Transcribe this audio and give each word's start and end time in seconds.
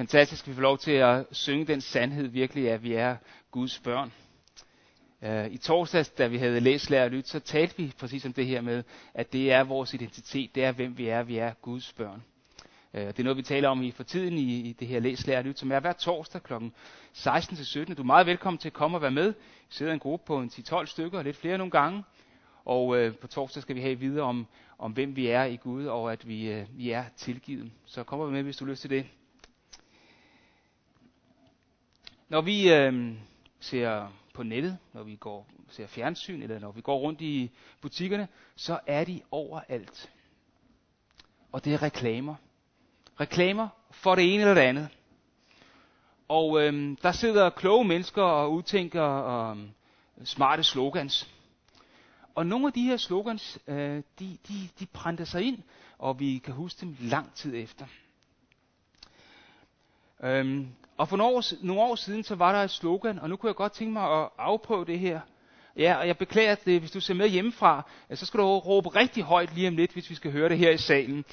Fantastisk, 0.00 0.44
at 0.44 0.48
vi 0.48 0.54
får 0.54 0.62
lov 0.62 0.78
til 0.78 0.92
at 0.92 1.26
synge 1.32 1.64
den 1.64 1.80
sandhed 1.80 2.28
virkelig, 2.28 2.70
at 2.70 2.82
vi 2.82 2.92
er 2.92 3.16
Guds 3.50 3.78
børn. 3.78 4.12
Øh, 5.22 5.52
I 5.52 5.56
torsdags, 5.56 6.08
da 6.08 6.26
vi 6.26 6.38
havde 6.38 6.60
læst 6.60 6.90
Lær 6.90 7.04
og 7.04 7.10
Lyt, 7.10 7.28
så 7.28 7.40
talte 7.40 7.76
vi 7.76 7.92
præcis 7.98 8.26
om 8.26 8.32
det 8.32 8.46
her 8.46 8.60
med, 8.60 8.82
at 9.14 9.32
det 9.32 9.52
er 9.52 9.64
vores 9.64 9.94
identitet, 9.94 10.54
det 10.54 10.64
er 10.64 10.72
hvem 10.72 10.98
vi 10.98 11.08
er, 11.08 11.22
vi 11.22 11.36
er 11.36 11.52
Guds 11.62 11.92
børn. 11.92 12.22
Øh, 12.94 13.06
det 13.06 13.18
er 13.18 13.22
noget, 13.22 13.36
vi 13.36 13.42
taler 13.42 13.68
om 13.68 13.82
i 13.82 13.90
for 13.90 14.02
tiden 14.02 14.38
i, 14.38 14.60
i 14.60 14.72
det 14.72 14.88
her 14.88 15.00
Læs, 15.00 15.26
Lærer 15.26 15.42
Lyt, 15.42 15.58
som 15.58 15.72
er 15.72 15.80
hver 15.80 15.92
torsdag 15.92 16.42
kl. 16.42 16.52
16-17. 16.54 17.94
Du 17.94 18.02
er 18.02 18.06
meget 18.06 18.26
velkommen 18.26 18.58
til 18.58 18.68
at 18.68 18.72
komme 18.72 18.96
og 18.96 19.02
være 19.02 19.10
med. 19.10 19.28
Vi 19.68 19.74
sidder 19.74 19.92
en 19.92 19.98
gruppe 19.98 20.26
på 20.26 20.38
en 20.38 20.50
10-12 20.54 20.86
stykker, 20.86 21.22
lidt 21.22 21.36
flere 21.36 21.58
nogle 21.58 21.70
gange. 21.70 22.04
Og 22.64 22.86
uh, 22.86 23.14
på 23.14 23.26
torsdag 23.26 23.62
skal 23.62 23.76
vi 23.76 23.80
have 23.80 23.98
videre 23.98 24.24
om, 24.24 24.46
om 24.78 24.92
hvem 24.92 25.16
vi 25.16 25.26
er 25.26 25.44
i 25.44 25.56
Gud, 25.56 25.86
og 25.86 26.12
at 26.12 26.28
vi, 26.28 26.64
vi 26.72 26.90
er 26.90 27.04
tilgivet. 27.16 27.70
Så 27.86 28.04
kom 28.04 28.32
med, 28.32 28.42
hvis 28.42 28.56
du 28.56 28.64
har 28.64 28.70
lyst 28.70 28.80
til 28.80 28.90
det. 28.90 29.06
Når 32.30 32.40
vi 32.40 32.72
øh, 32.72 33.14
ser 33.60 34.12
på 34.34 34.42
nettet, 34.42 34.78
når 34.92 35.02
vi 35.02 35.16
går 35.16 35.46
ser 35.68 35.86
fjernsyn, 35.86 36.42
eller 36.42 36.58
når 36.58 36.72
vi 36.72 36.80
går 36.80 36.98
rundt 36.98 37.20
i 37.20 37.50
butikkerne, 37.80 38.28
så 38.56 38.80
er 38.86 39.04
de 39.04 39.20
overalt. 39.30 40.10
Og 41.52 41.64
det 41.64 41.74
er 41.74 41.82
reklamer. 41.82 42.34
Reklamer 43.20 43.68
for 43.90 44.14
det 44.14 44.34
ene 44.34 44.42
eller 44.42 44.54
det 44.54 44.60
andet. 44.60 44.88
Og 46.28 46.62
øh, 46.62 46.96
der 47.02 47.12
sidder 47.12 47.50
kloge 47.50 47.84
mennesker 47.84 48.22
og 48.22 48.52
udtænker 48.52 49.50
øh, 49.50 49.56
smarte 50.24 50.64
slogans. 50.64 51.34
Og 52.34 52.46
nogle 52.46 52.66
af 52.66 52.72
de 52.72 52.82
her 52.82 52.96
slogans, 52.96 53.58
øh, 53.66 54.02
de, 54.18 54.38
de, 54.48 54.68
de 54.80 54.86
brændte 54.86 55.26
sig 55.26 55.42
ind, 55.42 55.58
og 55.98 56.20
vi 56.20 56.38
kan 56.38 56.54
huske 56.54 56.80
dem 56.80 56.96
lang 57.00 57.34
tid 57.34 57.54
efter. 57.54 57.86
Øhm, 60.22 60.68
og 61.00 61.08
for 61.08 61.16
nogle 61.16 61.36
år, 61.36 61.42
nogle 61.62 61.82
år 61.82 61.94
siden, 61.94 62.24
så 62.24 62.34
var 62.34 62.52
der 62.52 62.58
et 62.58 62.70
slogan, 62.70 63.18
og 63.18 63.28
nu 63.28 63.36
kunne 63.36 63.48
jeg 63.48 63.54
godt 63.54 63.72
tænke 63.72 63.92
mig 63.92 64.20
at 64.22 64.28
afprøve 64.38 64.84
det 64.84 64.98
her. 64.98 65.20
Ja, 65.76 65.94
og 65.94 66.06
jeg 66.06 66.18
beklager 66.18 66.54
det, 66.54 66.72
øh, 66.72 66.80
hvis 66.80 66.90
du 66.90 67.00
ser 67.00 67.14
med 67.14 67.28
hjemmefra, 67.28 67.82
så 68.14 68.26
skal 68.26 68.40
du 68.40 68.58
råbe 68.58 68.88
rigtig 68.88 69.22
højt 69.22 69.54
lige 69.54 69.68
om 69.68 69.76
lidt, 69.76 69.92
hvis 69.92 70.10
vi 70.10 70.14
skal 70.14 70.32
høre 70.32 70.48
det 70.48 70.58
her 70.58 70.70
i 70.70 70.76
salen. 70.78 71.24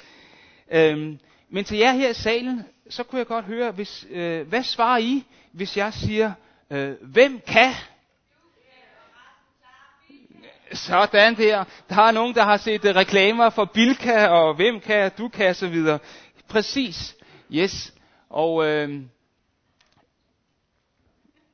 Øhm, 0.70 1.18
men 1.50 1.64
til 1.64 1.78
jer 1.78 1.92
her 1.92 2.08
i 2.08 2.14
salen, 2.14 2.62
så 2.90 3.02
kunne 3.02 3.18
jeg 3.18 3.26
godt 3.26 3.44
høre, 3.44 3.70
hvis, 3.70 4.06
øh, 4.10 4.48
hvad 4.48 4.62
svarer 4.62 4.98
I, 4.98 5.24
hvis 5.52 5.76
jeg 5.76 5.92
siger, 5.92 6.32
øh, 6.70 6.94
hvem 7.02 7.40
kan? 7.46 7.72
Sådan 10.72 11.36
der. 11.36 11.64
Der 11.88 12.02
er 12.02 12.10
nogen, 12.12 12.34
der 12.34 12.42
har 12.44 12.56
set 12.56 12.84
uh, 12.84 12.90
reklamer 12.90 13.50
for 13.50 13.64
Bilka, 13.64 14.26
og 14.26 14.54
hvem 14.54 14.80
kan, 14.80 15.10
du 15.18 15.28
kan, 15.28 15.54
så 15.54 15.68
videre. 15.68 15.98
Præcis. 16.48 17.16
Yes. 17.52 17.94
Og 18.30 18.66
øh, 18.66 19.02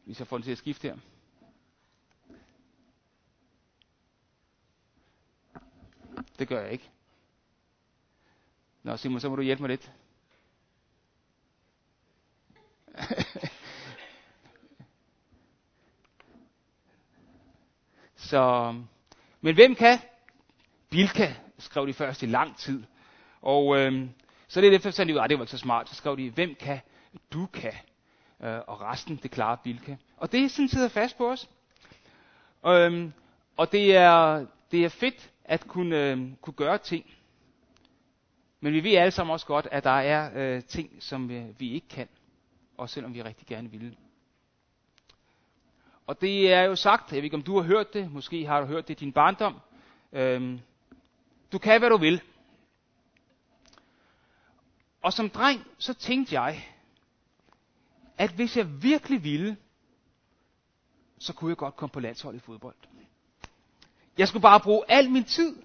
hvis 0.05 0.17
skal 0.17 0.27
få 0.27 0.37
den 0.37 0.43
til 0.45 0.53
at 0.53 0.59
skifte 0.59 0.89
her. 0.89 0.97
Det 6.39 6.49
gør 6.49 6.61
jeg 6.61 6.73
ikke. 6.73 6.91
Nå 8.83 8.97
Simon, 8.97 9.21
så 9.21 9.29
må 9.29 9.37
du 9.37 9.43
hjælpe 9.43 9.63
mig 9.63 9.69
lidt. 9.69 9.93
så, 18.31 18.75
men 19.41 19.55
hvem 19.55 19.75
kan? 19.75 19.99
Bilka, 20.91 21.35
skrev 21.59 21.87
de 21.87 21.95
først 21.95 22.23
i 22.23 22.27
lang 22.27 22.57
tid. 22.57 22.85
Og 23.41 23.77
øhm, 23.79 24.11
så 24.49 24.61
det 24.61 24.67
er 24.67 24.71
det, 24.71 24.83
fandt 24.83 25.09
de 25.09 25.15
ud 25.15 25.19
af, 25.19 25.29
det 25.29 25.39
var 25.39 25.45
ikke 25.45 25.51
så 25.51 25.59
smart. 25.59 25.89
Så 25.89 25.95
skrev 25.95 26.17
de, 26.17 26.31
hvem 26.31 26.55
kan? 26.55 26.81
Du 27.33 27.47
kan. 27.47 27.75
Øh, 28.43 28.59
og 28.67 28.81
resten, 28.81 29.17
det 29.23 29.31
klarer 29.31 29.57
Bilka. 29.57 29.97
Og 30.17 30.33
det 30.33 30.45
er 30.45 30.49
sådan 30.49 30.69
sidder 30.69 30.89
fast 30.89 31.19
på 31.19 31.31
os. 31.31 31.49
Øhm, 32.67 33.13
og 33.57 33.73
det 33.73 33.97
er, 33.97 34.47
det 34.71 34.85
er 34.85 34.89
fedt 34.89 35.31
at 35.45 35.67
kunne, 35.69 35.97
øh, 36.11 36.33
kunne 36.41 36.55
gøre 36.55 36.79
ting. 36.79 37.07
Men 38.61 38.73
vi 38.73 38.85
ved 38.85 38.95
alle 38.95 39.11
sammen 39.11 39.33
også 39.33 39.47
godt, 39.47 39.69
at 39.71 39.85
der 39.85 39.91
er 40.01 40.31
øh, 40.35 40.63
ting, 40.63 40.91
som 41.03 41.29
vi, 41.29 41.43
vi 41.59 41.73
ikke 41.73 41.89
kan. 41.89 42.09
Også 42.77 42.95
selvom 42.95 43.15
vi 43.15 43.23
rigtig 43.23 43.47
gerne 43.47 43.71
vil. 43.71 43.97
Og 46.07 46.21
det 46.21 46.53
er 46.53 46.63
jo 46.63 46.77
sagt, 46.77 47.13
jeg 47.13 47.17
ved 47.17 47.25
ikke 47.25 47.37
om 47.37 47.43
du 47.43 47.57
har 47.57 47.63
hørt 47.63 47.95
det, 47.95 48.13
måske 48.13 48.47
har 48.47 48.61
du 48.61 48.67
hørt 48.67 48.89
det 48.89 48.95
i 49.01 49.05
din 49.05 49.13
barndom. 49.13 49.61
Øhm, 50.13 50.61
du 51.53 51.59
kan, 51.59 51.81
hvad 51.81 51.91
du 51.91 51.97
vil. 51.97 52.23
Og 55.03 55.13
som 55.13 55.31
dreng, 55.31 55.67
så 55.79 55.95
tænkte 55.95 56.41
jeg, 56.41 56.74
at 58.19 58.31
hvis 58.31 58.57
jeg 58.57 58.83
virkelig 58.83 59.25
ville, 59.25 59.57
så 61.19 61.33
kunne 61.33 61.49
jeg 61.49 61.57
godt 61.57 61.77
komme 61.77 61.93
på 61.93 62.01
landshold 62.01 62.37
i 62.37 62.39
fodbold. 62.39 62.77
Jeg 64.19 64.29
skulle 64.29 64.43
bare 64.43 64.61
bruge 64.61 64.85
al 64.89 65.11
min 65.11 65.25
tid 65.25 65.57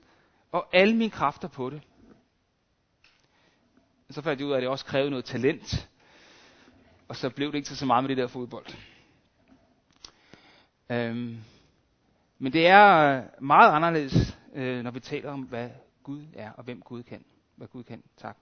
og 0.51 0.67
alle 0.73 0.95
mine 0.95 1.11
kræfter 1.11 1.47
på 1.47 1.69
det. 1.69 1.81
Så 4.09 4.21
fandt 4.21 4.39
jeg 4.39 4.47
ud 4.47 4.51
af, 4.51 4.57
at 4.57 4.61
det 4.61 4.69
også 4.69 4.85
krævede 4.85 5.09
noget 5.09 5.25
talent. 5.25 5.89
Og 7.07 7.15
så 7.15 7.29
blev 7.29 7.51
det 7.51 7.57
ikke 7.57 7.69
så 7.69 7.85
meget 7.85 8.03
med 8.03 8.09
det 8.09 8.17
der 8.17 8.27
fodbold. 8.27 8.65
Øhm, 10.89 11.37
men 12.39 12.53
det 12.53 12.67
er 12.67 13.17
øh, 13.17 13.43
meget 13.43 13.71
anderledes, 13.71 14.37
øh, 14.53 14.83
når 14.83 14.91
vi 14.91 14.99
taler 14.99 15.31
om, 15.31 15.41
hvad 15.41 15.69
Gud 16.03 16.25
er, 16.33 16.51
og 16.51 16.63
hvem 16.63 16.81
Gud 16.81 17.03
kan. 17.03 17.25
Hvad 17.55 17.67
Gud 17.67 17.83
kan. 17.83 18.03
Tak. 18.17 18.37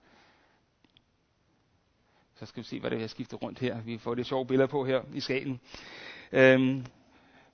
Så 2.38 2.46
skal 2.46 2.62
vi 2.62 2.68
se, 2.68 2.80
hvad 2.80 2.90
det 2.90 2.96
er, 2.96 3.00
jeg 3.00 3.10
skifter 3.10 3.36
rundt 3.36 3.58
her. 3.58 3.80
Vi 3.80 3.98
får 3.98 4.14
det 4.14 4.26
sjove 4.26 4.46
billeder 4.46 4.66
på 4.66 4.84
her 4.84 5.02
i 5.14 5.20
skalen. 5.20 5.60
Øhm, 6.32 6.86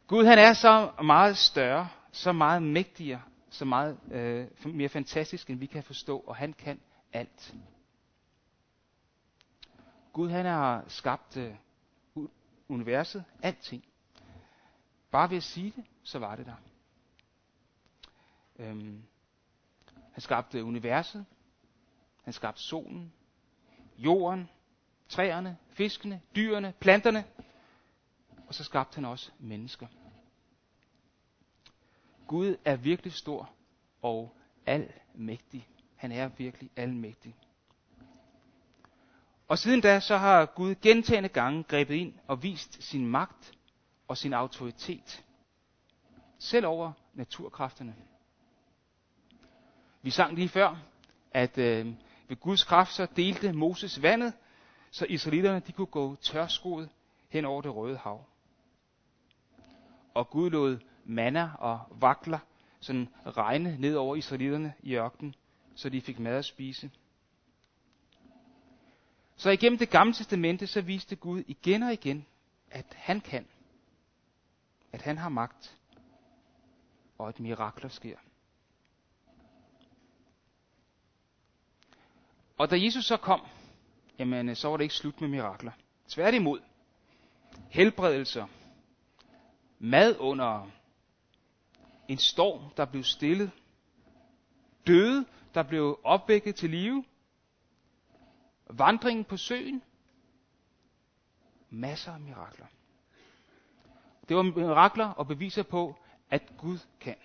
Gud 0.07 0.25
han 0.25 0.39
er 0.39 0.53
så 0.53 0.91
meget 1.05 1.37
større, 1.37 1.89
så 2.13 2.33
meget 2.33 2.63
mægtigere, 2.63 3.23
så 3.51 3.65
meget 3.65 3.99
øh, 4.11 4.75
mere 4.75 4.89
fantastisk, 4.89 5.51
end 5.51 5.59
vi 5.59 5.67
kan 5.67 5.83
forstå, 5.83 6.19
og 6.19 6.37
han 6.37 6.53
kan 6.53 6.81
alt. 7.13 7.55
Gud 10.13 10.31
han 10.31 10.45
har 10.47 10.85
skabt 10.89 11.37
øh, 11.37 11.55
universet, 12.69 13.25
alting. 13.43 13.85
Bare 15.11 15.31
ved 15.31 15.37
at 15.37 15.43
sige 15.43 15.73
det, 15.77 15.85
så 16.03 16.19
var 16.19 16.37
det 16.37 16.47
der. 16.47 16.57
Øhm, 18.59 19.03
han 20.13 20.21
skabte 20.21 20.65
universet, 20.65 21.27
han 22.25 22.33
skabte 22.33 22.63
solen, 22.63 23.13
jorden, 23.99 24.49
træerne, 25.09 25.57
fiskene, 25.69 26.21
dyrene, 26.37 26.75
planterne. 26.81 27.25
Og 28.47 28.55
så 28.55 28.65
skabte 28.65 28.95
han 28.95 29.05
også 29.05 29.31
mennesker. 29.39 29.87
Gud 32.27 32.57
er 32.65 32.77
virkelig 32.77 33.13
stor 33.13 33.51
og 34.03 34.37
almægtig. 34.67 35.69
Han 35.97 36.13
er 36.13 36.29
virkelig 36.29 36.71
almægtig. 36.77 37.37
Og 39.49 39.59
siden 39.59 39.81
da, 39.81 40.01
så 40.01 40.17
har 40.17 40.47
Gud 40.47 40.75
gentagende 40.83 41.29
gange 41.29 41.63
grebet 41.63 41.95
ind 41.95 42.15
og 42.27 42.43
vist 42.43 42.83
sin 42.83 43.07
magt 43.07 43.53
og 44.09 44.17
sin 44.17 44.33
autoritet. 44.33 45.25
Selv 46.39 46.67
over 46.67 46.93
naturkræfterne. 47.15 47.95
Vi 50.03 50.11
sang 50.11 50.35
lige 50.35 50.49
før, 50.49 50.77
at 51.31 51.59
øh, 51.59 51.87
ved 52.29 52.37
Guds 52.37 52.65
kraft 52.65 52.93
så 52.93 53.07
delte 53.17 53.53
Moses 53.53 54.03
vandet, 54.03 54.33
så 54.95 55.07
israelitterne 55.09 55.61
de 55.61 55.73
kunne 55.73 55.87
gå 55.87 56.17
tørskoet 56.17 56.91
hen 57.29 57.45
over 57.45 57.63
det 57.63 57.75
røde 57.75 57.97
hav. 57.97 58.25
Og 60.15 60.31
Gud 60.31 60.51
lod 60.51 60.79
manna 61.05 61.51
og 61.59 61.81
vakler 61.91 62.39
sådan 62.81 63.09
regne 63.27 63.77
ned 63.79 63.95
over 63.95 64.17
israelitterne 64.17 64.75
i 64.83 64.95
ørkenen, 64.95 65.35
så 65.75 65.89
de 65.89 66.01
fik 66.01 66.19
mad 66.19 66.37
at 66.37 66.45
spise. 66.45 66.91
Så 69.37 69.51
igennem 69.51 69.79
det 69.79 69.91
gamle 69.91 70.15
testamente, 70.15 70.67
så 70.67 70.81
viste 70.81 71.17
Gud 71.17 71.43
igen 71.47 71.83
og 71.83 71.93
igen, 71.93 72.27
at 72.71 72.87
han 72.97 73.21
kan. 73.21 73.47
At 74.93 75.03
han 75.03 75.19
har 75.19 75.29
magt. 75.29 75.79
Og 77.19 77.29
at 77.29 77.41
mirakler 77.41 77.89
sker. 77.89 78.17
Og 82.59 82.71
da 82.71 82.85
Jesus 82.85 83.05
så 83.05 83.17
kom, 83.17 83.41
jamen 84.19 84.49
øh, 84.49 84.57
så 84.57 84.69
var 84.69 84.77
det 84.77 84.85
ikke 84.85 84.95
slut 84.95 85.21
med 85.21 85.29
mirakler. 85.29 85.73
Tværtimod. 86.09 86.61
Helbredelser. 87.71 88.47
Mad 89.79 90.17
under 90.19 90.71
en 92.09 92.19
storm, 92.19 92.71
der 92.77 92.85
blev 92.85 93.03
stillet. 93.03 93.51
Døde, 94.87 95.25
der 95.55 95.63
blev 95.63 96.01
opvækket 96.05 96.55
til 96.55 96.71
live. 96.71 97.05
Vandringen 98.71 99.25
på 99.25 99.37
søen. 99.37 99.83
Masser 101.71 102.13
af 102.13 102.21
mirakler. 102.21 102.67
Det 104.29 104.37
var 104.37 104.43
mirakler 104.43 105.07
og 105.07 105.27
beviser 105.27 105.63
på, 105.63 105.97
at 106.31 106.53
Gud 106.59 106.79
kan. 107.01 107.17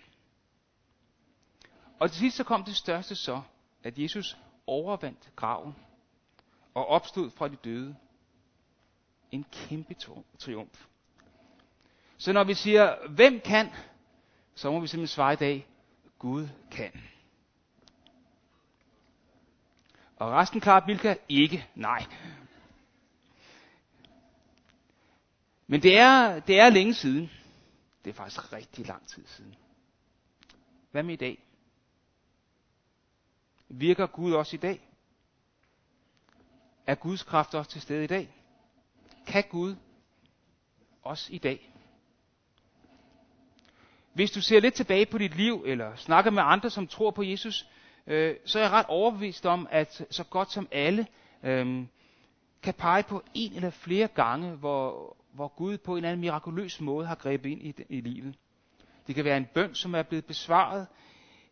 Og 1.98 2.10
til 2.10 2.18
sidst 2.18 2.36
så 2.36 2.44
kom 2.44 2.64
det 2.64 2.76
største 2.76 3.14
så, 3.14 3.42
at 3.82 3.98
Jesus 3.98 4.36
overvandt 4.66 5.32
graven 5.36 5.74
og 6.80 6.86
opstod 6.86 7.30
fra 7.30 7.48
de 7.48 7.56
døde. 7.56 7.96
en 9.30 9.44
kæmpe 9.52 9.94
triumf. 10.38 10.86
Så 12.18 12.32
når 12.32 12.44
vi 12.44 12.54
siger, 12.54 13.08
hvem 13.08 13.40
kan, 13.40 13.68
så 14.54 14.70
må 14.70 14.80
vi 14.80 14.86
simpelthen 14.86 15.14
svare 15.14 15.32
i 15.32 15.36
dag, 15.36 15.66
Gud 16.18 16.48
kan. 16.70 16.92
Og 20.16 20.32
resten 20.32 20.60
klarer 20.60 20.86
Bilka 20.86 21.16
ikke. 21.28 21.68
Nej. 21.74 22.06
Men 25.66 25.82
det 25.82 25.98
er, 25.98 26.40
det 26.40 26.60
er 26.60 26.70
længe 26.70 26.94
siden. 26.94 27.30
Det 28.04 28.10
er 28.10 28.14
faktisk 28.14 28.52
rigtig 28.52 28.86
lang 28.86 29.06
tid 29.06 29.26
siden. 29.26 29.54
Hvad 30.90 31.02
med 31.02 31.14
i 31.14 31.16
dag? 31.16 31.44
Virker 33.68 34.06
Gud 34.06 34.32
også 34.32 34.56
i 34.56 34.58
dag? 34.58 34.89
Er 36.90 36.94
Guds 36.94 37.22
kraft 37.22 37.54
også 37.54 37.70
til 37.70 37.80
stede 37.80 38.04
i 38.04 38.06
dag? 38.06 38.28
Kan 39.26 39.44
Gud 39.50 39.76
også 41.02 41.32
i 41.32 41.38
dag? 41.38 41.72
Hvis 44.12 44.30
du 44.30 44.40
ser 44.40 44.60
lidt 44.60 44.74
tilbage 44.74 45.06
på 45.06 45.18
dit 45.18 45.36
liv, 45.36 45.62
eller 45.66 45.96
snakker 45.96 46.30
med 46.30 46.42
andre, 46.46 46.70
som 46.70 46.86
tror 46.86 47.10
på 47.10 47.22
Jesus, 47.22 47.68
øh, 48.06 48.36
så 48.44 48.58
er 48.58 48.62
jeg 48.62 48.72
ret 48.72 48.86
overbevist 48.88 49.46
om, 49.46 49.68
at 49.70 50.06
så 50.10 50.24
godt 50.24 50.52
som 50.52 50.68
alle 50.72 51.06
øh, 51.42 51.86
kan 52.62 52.74
pege 52.74 53.02
på 53.02 53.22
en 53.34 53.52
eller 53.52 53.70
flere 53.70 54.08
gange, 54.08 54.56
hvor, 54.56 55.16
hvor 55.32 55.48
Gud 55.48 55.78
på 55.78 55.92
en 55.92 55.96
eller 55.96 56.08
anden 56.08 56.20
mirakuløs 56.20 56.80
måde 56.80 57.06
har 57.06 57.14
grebet 57.14 57.50
ind 57.50 57.62
i, 57.62 57.74
i 57.88 58.00
livet. 58.00 58.34
Det 59.06 59.14
kan 59.14 59.24
være 59.24 59.36
en 59.36 59.48
bøn, 59.54 59.74
som 59.74 59.94
er 59.94 60.02
blevet 60.02 60.24
besvaret, 60.24 60.86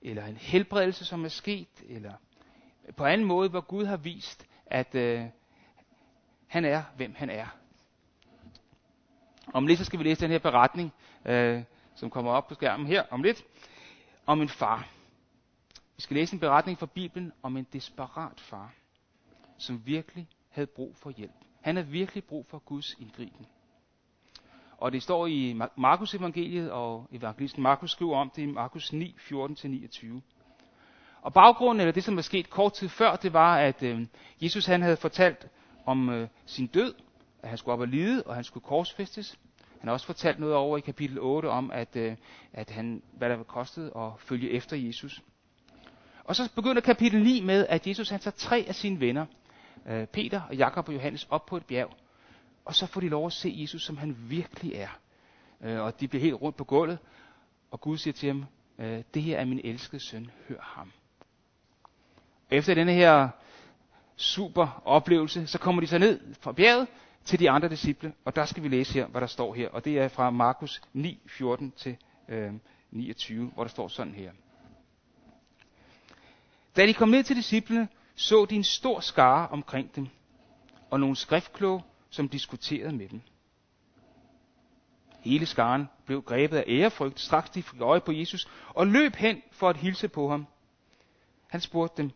eller 0.02 0.26
en 0.26 0.36
helbredelse, 0.36 1.04
som 1.04 1.24
er 1.24 1.28
sket, 1.28 1.82
eller 1.88 2.12
på 2.96 3.04
anden 3.04 3.26
måde, 3.26 3.48
hvor 3.48 3.60
Gud 3.60 3.84
har 3.84 3.96
vist, 3.96 4.47
at 4.70 4.94
øh, 4.94 5.24
han 6.46 6.64
er, 6.64 6.82
hvem 6.96 7.14
han 7.14 7.30
er. 7.30 7.46
Om 9.54 9.66
lidt 9.66 9.78
så 9.78 9.84
skal 9.84 9.98
vi 9.98 10.04
læse 10.04 10.20
den 10.20 10.30
her 10.30 10.38
beretning, 10.38 10.92
øh, 11.24 11.62
som 11.94 12.10
kommer 12.10 12.32
op 12.32 12.48
på 12.48 12.54
skærmen 12.54 12.86
her 12.86 13.02
om 13.10 13.22
lidt, 13.22 13.44
om 14.26 14.40
en 14.40 14.48
far. 14.48 14.88
Vi 15.96 16.02
skal 16.02 16.16
læse 16.16 16.34
en 16.34 16.40
beretning 16.40 16.78
fra 16.78 16.86
Bibelen 16.86 17.32
om 17.42 17.56
en 17.56 17.66
desperat 17.72 18.40
far, 18.40 18.74
som 19.58 19.82
virkelig 19.86 20.28
havde 20.48 20.66
brug 20.66 20.96
for 20.96 21.10
hjælp. 21.10 21.32
Han 21.60 21.76
havde 21.76 21.88
virkelig 21.88 22.24
brug 22.24 22.46
for 22.46 22.58
Guds 22.58 22.94
indgriben. 23.00 23.46
Og 24.76 24.92
det 24.92 25.02
står 25.02 25.26
i 25.26 25.60
Markus 25.76 26.14
evangeliet, 26.14 26.70
og 26.70 27.08
evangelisten 27.12 27.62
Markus 27.62 27.90
skriver 27.90 28.16
om 28.16 28.30
det 28.30 28.42
i 28.42 28.46
Markus 28.46 28.92
9, 28.92 29.16
14-29. 29.18 30.20
Og 31.22 31.32
baggrunden, 31.32 31.80
eller 31.80 31.92
det 31.92 32.04
som 32.04 32.18
er 32.18 32.22
sket 32.22 32.50
kort 32.50 32.72
tid 32.72 32.88
før, 32.88 33.16
det 33.16 33.32
var, 33.32 33.56
at 33.58 33.82
øh, 33.82 34.06
Jesus 34.42 34.66
han 34.66 34.82
havde 34.82 34.96
fortalt 34.96 35.46
om 35.86 36.10
øh, 36.10 36.28
sin 36.46 36.66
død, 36.66 36.94
at 37.42 37.48
han 37.48 37.58
skulle 37.58 37.72
op 37.72 37.80
og 37.80 37.88
lide, 37.88 38.22
og 38.22 38.34
han 38.34 38.44
skulle 38.44 38.64
korsfæstes. 38.64 39.38
Han 39.80 39.88
har 39.88 39.92
også 39.92 40.06
fortalt 40.06 40.38
noget 40.38 40.54
over 40.54 40.78
i 40.78 40.80
kapitel 40.80 41.18
8 41.20 41.46
om, 41.46 41.70
at, 41.70 41.96
øh, 41.96 42.16
at 42.52 42.70
han, 42.70 43.02
hvad 43.12 43.28
der 43.28 43.36
var 43.36 43.44
kostet 43.44 43.92
at 43.96 44.10
følge 44.18 44.50
efter 44.50 44.76
Jesus. 44.76 45.22
Og 46.24 46.36
så 46.36 46.50
begynder 46.54 46.80
kapitel 46.80 47.22
9 47.22 47.40
med, 47.40 47.66
at 47.68 47.86
Jesus 47.86 48.10
han 48.10 48.20
tager 48.20 48.36
tre 48.36 48.64
af 48.68 48.74
sine 48.74 49.00
venner, 49.00 49.26
øh, 49.86 50.06
Peter 50.06 50.40
og 50.40 50.56
Jakob 50.56 50.88
og 50.88 50.94
Johannes, 50.94 51.26
op 51.30 51.46
på 51.46 51.56
et 51.56 51.66
bjerg. 51.66 51.90
Og 52.64 52.74
så 52.74 52.86
får 52.86 53.00
de 53.00 53.08
lov 53.08 53.26
at 53.26 53.32
se 53.32 53.54
Jesus, 53.58 53.82
som 53.82 53.96
han 53.96 54.16
virkelig 54.28 54.72
er. 54.74 54.98
Øh, 55.60 55.80
og 55.80 56.00
de 56.00 56.08
bliver 56.08 56.22
helt 56.22 56.42
rundt 56.42 56.56
på 56.56 56.64
gulvet, 56.64 56.98
og 57.70 57.80
Gud 57.80 57.96
siger 57.96 58.14
til 58.14 58.28
dem, 58.28 58.44
øh, 58.78 59.02
det 59.14 59.22
her 59.22 59.38
er 59.38 59.44
min 59.44 59.60
elskede 59.64 60.00
søn, 60.00 60.30
hør 60.48 60.60
ham. 60.60 60.92
Efter 62.50 62.74
denne 62.74 62.92
her 62.92 63.28
super 64.16 64.82
oplevelse, 64.84 65.46
så 65.46 65.58
kommer 65.58 65.80
de 65.80 65.86
så 65.86 65.98
ned 65.98 66.34
fra 66.40 66.52
bjerget 66.52 66.86
til 67.24 67.38
de 67.38 67.50
andre 67.50 67.68
disciple, 67.68 68.12
og 68.24 68.36
der 68.36 68.44
skal 68.44 68.62
vi 68.62 68.68
læse 68.68 68.92
her, 68.92 69.06
hvad 69.06 69.20
der 69.20 69.26
står 69.26 69.54
her. 69.54 69.68
Og 69.68 69.84
det 69.84 69.98
er 69.98 70.08
fra 70.08 70.30
Markus 70.30 70.82
9, 70.92 71.20
14 71.26 71.70
til 71.70 71.96
øh, 72.28 72.52
29, 72.90 73.50
hvor 73.54 73.64
der 73.64 73.70
står 73.70 73.88
sådan 73.88 74.14
her. 74.14 74.32
Da 76.76 76.86
de 76.86 76.94
kom 76.94 77.08
ned 77.08 77.22
til 77.22 77.36
disciplene, 77.36 77.88
så 78.14 78.46
de 78.50 78.54
en 78.54 78.64
stor 78.64 79.00
skare 79.00 79.48
omkring 79.48 79.96
dem, 79.96 80.08
og 80.90 81.00
nogle 81.00 81.16
skriftkloge, 81.16 81.82
som 82.10 82.28
diskuterede 82.28 82.92
med 82.92 83.08
dem. 83.08 83.20
Hele 85.20 85.46
skaren 85.46 85.88
blev 86.06 86.22
grebet 86.22 86.56
af 86.56 86.64
ærefrygt, 86.68 87.20
straks 87.20 87.50
de 87.50 87.62
fik 87.62 87.80
øje 87.80 88.00
på 88.00 88.12
Jesus, 88.12 88.48
og 88.68 88.86
løb 88.86 89.14
hen 89.16 89.42
for 89.50 89.68
at 89.68 89.76
hilse 89.76 90.08
på 90.08 90.30
ham. 90.30 90.46
Han 91.48 91.60
spurgte 91.60 92.02
dem, 92.02 92.10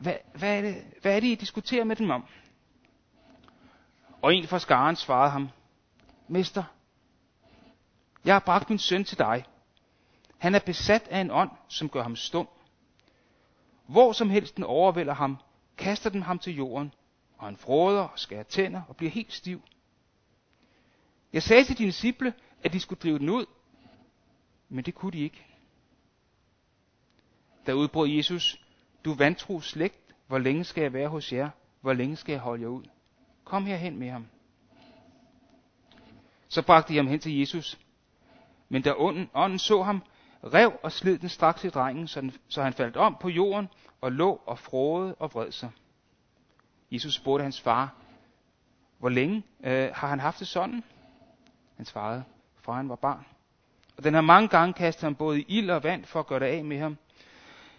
hvad, 0.00 0.14
hvad, 0.34 0.56
er 0.58 0.62
det, 0.62 0.84
hvad 1.02 1.16
er 1.16 1.20
det, 1.20 1.26
I 1.26 1.34
diskuterer 1.34 1.84
med 1.84 1.96
dem 1.96 2.10
om? 2.10 2.24
Og 4.22 4.34
en 4.34 4.46
fra 4.46 4.58
skaren 4.58 4.96
svarede 4.96 5.30
ham, 5.30 5.48
Mester, 6.28 6.64
jeg 8.24 8.34
har 8.34 8.40
bragt 8.40 8.70
min 8.70 8.78
søn 8.78 9.04
til 9.04 9.18
dig. 9.18 9.44
Han 10.38 10.54
er 10.54 10.58
besat 10.66 11.08
af 11.08 11.20
en 11.20 11.30
ånd, 11.30 11.50
som 11.68 11.88
gør 11.88 12.02
ham 12.02 12.16
stum. 12.16 12.48
Hvor 13.86 14.12
som 14.12 14.30
helst 14.30 14.56
den 14.56 14.64
overvælder 14.64 15.14
ham, 15.14 15.36
kaster 15.78 16.10
den 16.10 16.22
ham 16.22 16.38
til 16.38 16.56
jorden, 16.56 16.94
og 17.38 17.46
han 17.46 17.56
fråder 17.56 18.02
og 18.02 18.18
skærer 18.18 18.42
tænder 18.42 18.82
og 18.88 18.96
bliver 18.96 19.10
helt 19.10 19.32
stiv. 19.32 19.62
Jeg 21.32 21.42
sagde 21.42 21.64
til 21.64 21.78
dine 21.78 21.88
disciple, 21.88 22.34
at 22.62 22.72
de 22.72 22.80
skulle 22.80 23.00
drive 23.00 23.18
den 23.18 23.28
ud, 23.28 23.46
men 24.68 24.84
det 24.84 24.94
kunne 24.94 25.12
de 25.12 25.18
ikke. 25.18 25.46
Der 27.66 27.72
udbrød 27.72 28.08
Jesus, 28.08 28.60
du 29.04 29.14
vantro 29.14 29.60
slægt, 29.60 30.14
hvor 30.26 30.38
længe 30.38 30.64
skal 30.64 30.82
jeg 30.82 30.92
være 30.92 31.08
hos 31.08 31.32
jer? 31.32 31.50
Hvor 31.80 31.92
længe 31.92 32.16
skal 32.16 32.32
jeg 32.32 32.40
holde 32.40 32.62
jer 32.62 32.68
ud? 32.68 32.84
Kom 33.44 33.66
herhen 33.66 33.98
med 33.98 34.10
ham. 34.10 34.26
Så 36.48 36.62
bragte 36.62 36.92
de 36.92 36.96
ham 36.96 37.06
hen 37.06 37.20
til 37.20 37.38
Jesus. 37.38 37.78
Men 38.68 38.82
da 38.82 38.92
ånden, 38.96 39.30
ånden 39.34 39.58
så 39.58 39.82
ham, 39.82 40.02
rev 40.44 40.72
og 40.82 40.92
slid 40.92 41.18
den 41.18 41.28
straks 41.28 41.64
i 41.64 41.68
drengen, 41.68 42.08
så, 42.08 42.20
den, 42.20 42.32
så 42.48 42.62
han 42.62 42.72
faldt 42.72 42.96
om 42.96 43.16
på 43.20 43.28
jorden 43.28 43.68
og 44.00 44.12
lå 44.12 44.40
og 44.46 44.58
frode 44.58 45.14
og 45.14 45.34
vred 45.34 45.52
sig. 45.52 45.70
Jesus 46.90 47.14
spurgte 47.14 47.42
hans 47.42 47.60
far, 47.60 47.94
hvor 48.98 49.08
længe 49.08 49.42
øh, 49.64 49.90
har 49.94 50.08
han 50.08 50.20
haft 50.20 50.38
det 50.38 50.48
sådan? 50.48 50.84
Han 51.76 51.86
svarede, 51.86 52.24
fra 52.56 52.72
han 52.72 52.88
var 52.88 52.96
barn. 52.96 53.26
Og 53.96 54.04
den 54.04 54.14
har 54.14 54.20
mange 54.20 54.48
gange 54.48 54.72
kastet 54.72 55.02
ham 55.02 55.14
både 55.14 55.40
i 55.40 55.44
ild 55.48 55.70
og 55.70 55.82
vand 55.82 56.04
for 56.04 56.20
at 56.20 56.26
gøre 56.26 56.40
det 56.40 56.46
af 56.46 56.64
med 56.64 56.78
ham. 56.78 56.96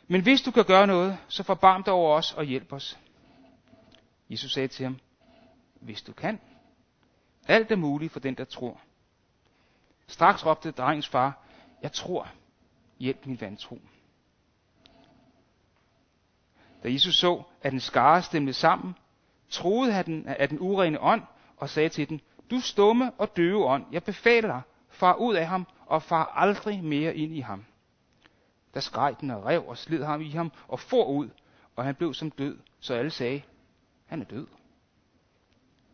Men 0.07 0.21
hvis 0.21 0.41
du 0.41 0.51
kan 0.51 0.65
gøre 0.65 0.87
noget, 0.87 1.17
så 1.27 1.43
forbarm 1.43 1.83
dig 1.83 1.93
over 1.93 2.15
os 2.17 2.33
og 2.33 2.43
hjælp 2.43 2.73
os. 2.73 2.99
Jesus 4.29 4.53
sagde 4.53 4.67
til 4.67 4.83
ham, 4.83 4.99
hvis 5.81 6.01
du 6.01 6.13
kan. 6.13 6.39
Alt 7.47 7.71
er 7.71 7.75
muligt 7.75 8.11
for 8.11 8.19
den, 8.19 8.35
der 8.35 8.43
tror. 8.43 8.81
Straks 10.07 10.45
råbte 10.45 10.71
drengens 10.71 11.07
far, 11.07 11.45
jeg 11.81 11.91
tror, 11.91 12.27
hjælp 12.99 13.25
min 13.25 13.41
vantro. 13.41 13.81
Da 16.83 16.91
Jesus 16.91 17.15
så, 17.15 17.43
at 17.61 17.71
den 17.71 17.79
skare 17.79 18.21
stemte 18.21 18.53
sammen, 18.53 18.95
troede 19.49 19.93
han 19.93 20.27
af 20.27 20.49
den 20.49 20.59
urene 20.59 21.01
ånd 21.01 21.21
og 21.57 21.69
sagde 21.69 21.89
til 21.89 22.09
den, 22.09 22.21
du 22.51 22.59
stumme 22.59 23.11
og 23.11 23.37
døve 23.37 23.65
ånd, 23.65 23.85
jeg 23.91 24.03
befaler 24.03 24.47
dig, 24.47 24.61
far 24.89 25.15
ud 25.15 25.35
af 25.35 25.47
ham 25.47 25.67
og 25.85 26.03
far 26.03 26.25
aldrig 26.25 26.83
mere 26.83 27.15
ind 27.15 27.35
i 27.35 27.39
ham. 27.39 27.65
Der 28.73 28.79
skreg 28.79 29.15
den 29.21 29.31
og 29.31 29.45
rev 29.45 29.67
og 29.67 29.77
slid 29.77 30.03
ham 30.03 30.21
i 30.21 30.29
ham 30.29 30.51
og 30.67 30.79
for 30.79 31.05
ud, 31.05 31.29
og 31.75 31.83
han 31.83 31.95
blev 31.95 32.13
som 32.13 32.31
død, 32.31 32.57
så 32.79 32.93
alle 32.93 33.11
sagde, 33.11 33.41
han 34.05 34.21
er 34.21 34.25
død. 34.25 34.47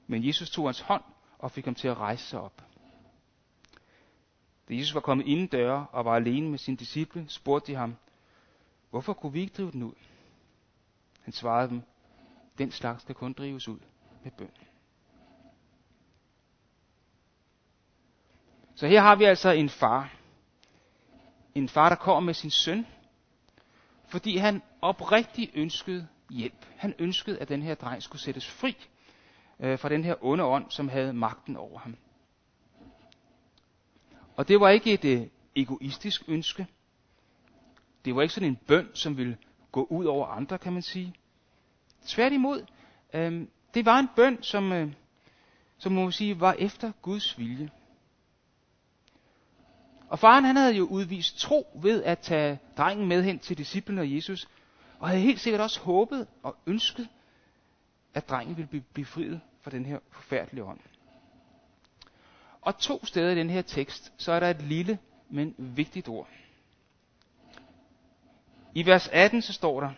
Men 0.08 0.28
Jesus 0.28 0.50
tog 0.50 0.68
hans 0.68 0.80
hånd 0.80 1.04
og 1.40 1.52
fik 1.52 1.66
ham 1.66 1.76
til 1.76 1.88
at 1.88 1.98
rejse 1.98 2.24
sig 2.24 2.42
op. 2.42 2.64
Da 4.70 4.74
Jesus 4.76 4.96
var 4.96 5.02
kommet 5.02 5.28
inden 5.28 5.48
døre 5.48 5.88
og 5.92 6.06
var 6.06 6.16
alene 6.16 6.50
med 6.50 6.58
sine 6.58 6.78
disciple, 6.78 7.26
spurgte 7.30 7.72
de 7.72 7.78
ham, 7.78 7.96
hvorfor 8.90 9.14
kunne 9.14 9.34
vi 9.34 9.42
ikke 9.42 9.54
drive 9.58 9.72
den 9.72 9.84
ud? 9.84 9.94
Han 11.22 11.34
svarede 11.34 11.70
dem, 11.70 11.82
den 12.58 12.72
slags 12.72 13.02
skal 13.02 13.16
kun 13.16 13.34
drives 13.34 13.68
ud 13.68 13.80
med 14.24 14.32
bøn. 14.32 14.52
Så 18.76 18.88
her 18.88 19.02
har 19.02 19.16
vi 19.16 19.24
altså 19.24 19.50
en 19.50 19.70
far. 19.70 20.17
En 21.58 21.70
far, 21.70 21.90
der 21.90 21.96
kommer 21.96 22.20
med 22.20 22.34
sin 22.34 22.50
søn, 22.50 22.86
fordi 24.06 24.38
han 24.38 24.62
oprigtigt 24.82 25.52
ønskede 25.54 26.08
hjælp. 26.30 26.66
Han 26.78 26.94
ønskede, 27.00 27.40
at 27.40 27.50
den 27.50 27.62
her 27.62 27.76
dreng 27.76 28.04
skulle 28.04 28.22
sættes 28.22 28.48
fri 28.48 28.78
øh, 29.60 29.80
fra 29.80 29.90
den 29.90 30.04
her 30.04 30.16
onde 30.22 30.44
ånd, 30.44 30.72
som 30.72 30.90
havde 30.90 31.14
magten 31.14 31.56
over 31.56 31.80
ham. 31.80 31.98
Og 34.36 34.48
det 34.48 34.60
var 34.60 34.70
ikke 34.70 34.94
et 34.94 35.06
øh, 35.06 35.28
egoistisk 35.56 36.24
ønske. 36.28 36.68
Det 38.06 38.16
var 38.16 38.22
ikke 38.22 38.34
sådan 38.34 38.50
en 38.50 38.60
bøn, 38.68 38.90
som 38.94 39.18
ville 39.18 39.38
gå 39.72 39.88
ud 39.90 40.06
over 40.06 40.28
andre, 40.28 40.58
kan 40.58 40.74
man 40.74 40.82
sige. 40.82 41.14
Tværtimod, 42.06 42.66
øh, 43.14 43.48
det 43.74 43.86
var 43.86 44.00
en 44.00 44.10
bøn, 44.16 44.44
som, 44.44 44.72
øh, 44.72 44.94
som 45.78 45.92
må 45.92 46.04
man 46.04 46.12
sige, 46.12 46.40
var 46.40 46.54
efter 46.54 46.92
Guds 47.02 47.40
vilje. 47.40 47.70
Og 50.10 50.20
faren 50.20 50.46
han 50.46 50.56
havde 50.56 50.74
jo 50.74 50.84
udvist 50.86 51.40
tro 51.40 51.68
ved 51.82 52.04
at 52.04 52.20
tage 52.20 52.60
drengen 52.78 53.08
med 53.08 53.24
hen 53.24 53.40
til 53.40 53.58
disciplene 53.58 54.02
og 54.02 54.16
Jesus, 54.16 54.48
og 55.00 55.08
havde 55.08 55.22
helt 55.22 55.40
sikkert 55.40 55.62
også 55.62 55.80
håbet 55.80 56.28
og 56.44 56.56
ønsket, 56.68 57.10
at 58.14 58.30
drengen 58.30 58.58
ville 58.58 58.68
blive 58.68 58.84
befriet 58.94 59.42
fra 59.62 59.72
den 59.72 59.86
her 59.86 60.00
forfærdelige 60.12 60.64
ånd. 60.64 60.80
Og 62.62 62.78
to 62.78 63.06
steder 63.06 63.32
i 63.32 63.36
den 63.36 63.50
her 63.50 63.62
tekst, 63.62 64.14
så 64.18 64.32
er 64.32 64.40
der 64.40 64.50
et 64.50 64.62
lille, 64.62 65.00
men 65.30 65.56
vigtigt 65.58 66.08
ord. 66.10 66.28
I 68.74 68.86
vers 68.86 69.08
18 69.08 69.42
så 69.42 69.54
står 69.54 69.82
der, 69.82 69.92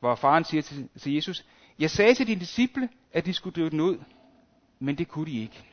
hvor 0.00 0.14
faren 0.14 0.44
siger 0.44 0.62
til, 0.62 0.88
til 0.98 1.14
Jesus, 1.14 1.44
Jeg 1.78 1.90
sagde 1.90 2.14
til 2.14 2.26
dine 2.26 2.40
disciple, 2.40 2.88
at 3.12 3.26
de 3.26 3.32
skulle 3.32 3.54
drive 3.54 3.70
den 3.70 3.80
ud, 3.80 3.98
men 4.78 4.98
det 4.98 5.08
kunne 5.08 5.26
de 5.26 5.40
ikke. 5.40 5.64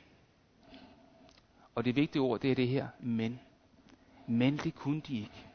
Og 1.75 1.85
det 1.85 1.95
vigtige 1.95 2.21
ord, 2.21 2.39
det 2.39 2.51
er 2.51 2.55
det 2.55 2.67
her, 2.67 2.87
men. 2.99 3.39
Men 4.27 4.57
det 4.57 4.75
kunne 4.75 5.01
de 5.01 5.17
ikke. 5.17 5.47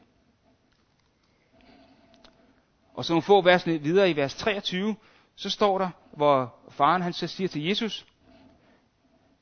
Og 2.93 3.05
så 3.05 3.13
nogle 3.13 3.23
få 3.23 3.41
vers 3.41 3.65
videre 3.65 4.09
i 4.09 4.15
vers 4.15 4.35
23, 4.35 4.95
så 5.35 5.49
står 5.49 5.77
der, 5.77 5.89
hvor 6.11 6.55
faren 6.69 7.01
han 7.01 7.13
så 7.13 7.27
siger 7.27 7.47
til 7.47 7.63
Jesus, 7.65 8.05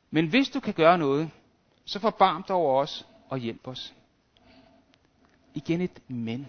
men 0.10 0.28
hvis 0.28 0.50
du 0.50 0.60
kan 0.60 0.74
gøre 0.74 0.98
noget, 0.98 1.32
så 1.86 2.00
forbarm 2.00 2.44
dig 2.44 2.56
over 2.56 2.82
os 2.82 3.08
og 3.30 3.38
hjælp 3.38 3.68
os. 3.68 3.94
Igen 5.54 5.82
et 5.82 6.02
men. 6.08 6.48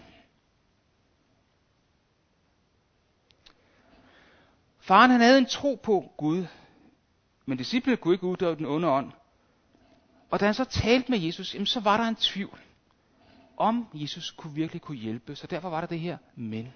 Faren 4.79 5.11
han 5.11 5.21
havde 5.21 5.37
en 5.37 5.45
tro 5.45 5.79
på 5.83 6.11
Gud, 6.17 6.45
men 7.45 7.57
disciplene 7.57 7.97
kunne 7.97 8.13
ikke 8.13 8.25
uddøve 8.25 8.55
den 8.55 8.65
onde 8.65 8.87
ånd. 8.89 9.11
Og 10.29 10.39
da 10.39 10.45
han 10.45 10.53
så 10.53 10.65
talte 10.65 11.11
med 11.11 11.19
Jesus, 11.19 11.53
jamen, 11.53 11.65
så 11.65 11.79
var 11.79 11.97
der 11.97 12.03
en 12.03 12.15
tvivl, 12.15 12.59
om 13.57 13.87
Jesus 13.93 14.31
kunne 14.31 14.53
virkelig 14.53 14.81
kunne 14.81 14.97
hjælpe. 14.97 15.35
Så 15.35 15.47
derfor 15.47 15.69
var 15.69 15.79
der 15.81 15.87
det 15.87 15.99
her 15.99 16.17
men. 16.35 16.73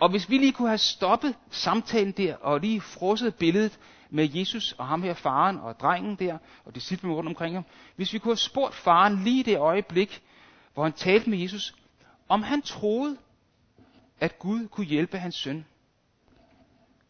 Og 0.00 0.10
hvis 0.10 0.30
vi 0.30 0.38
lige 0.38 0.52
kunne 0.52 0.68
have 0.68 0.78
stoppet 0.78 1.34
samtalen 1.50 2.12
der, 2.12 2.36
og 2.36 2.60
lige 2.60 2.80
frosset 2.80 3.34
billedet 3.34 3.78
med 4.10 4.28
Jesus 4.32 4.72
og 4.72 4.86
ham 4.86 5.02
her 5.02 5.14
faren 5.14 5.58
og 5.58 5.80
drengen 5.80 6.16
der, 6.16 6.38
og 6.64 6.74
disciplen 6.74 7.12
rundt 7.12 7.28
omkring 7.28 7.54
ham. 7.54 7.64
Hvis 7.96 8.12
vi 8.12 8.18
kunne 8.18 8.30
have 8.30 8.36
spurgt 8.36 8.74
faren 8.74 9.24
lige 9.24 9.44
det 9.44 9.58
øjeblik, 9.58 10.22
hvor 10.74 10.82
han 10.82 10.92
talte 10.92 11.30
med 11.30 11.38
Jesus, 11.38 11.74
om 12.28 12.42
han 12.42 12.62
troede, 12.62 13.16
at 14.20 14.38
Gud 14.38 14.68
kunne 14.68 14.86
hjælpe 14.86 15.18
hans 15.18 15.34
søn, 15.34 15.66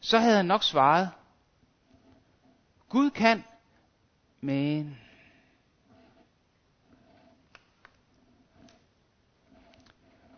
så 0.01 0.19
havde 0.19 0.37
han 0.37 0.47
nok 0.47 0.63
svaret, 0.63 1.11
Gud 2.95 3.11
kan, 3.11 3.45
men... 4.41 4.99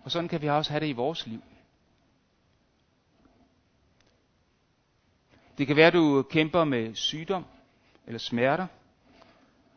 Og 0.04 0.10
sådan 0.10 0.28
kan 0.28 0.42
vi 0.42 0.48
også 0.48 0.70
have 0.70 0.80
det 0.80 0.86
i 0.86 0.92
vores 0.92 1.26
liv. 1.26 1.42
Det 5.58 5.66
kan 5.66 5.76
være, 5.76 5.86
at 5.86 5.92
du 5.92 6.22
kæmper 6.22 6.64
med 6.64 6.94
sygdom 6.94 7.44
eller 8.06 8.18
smerter. 8.18 8.66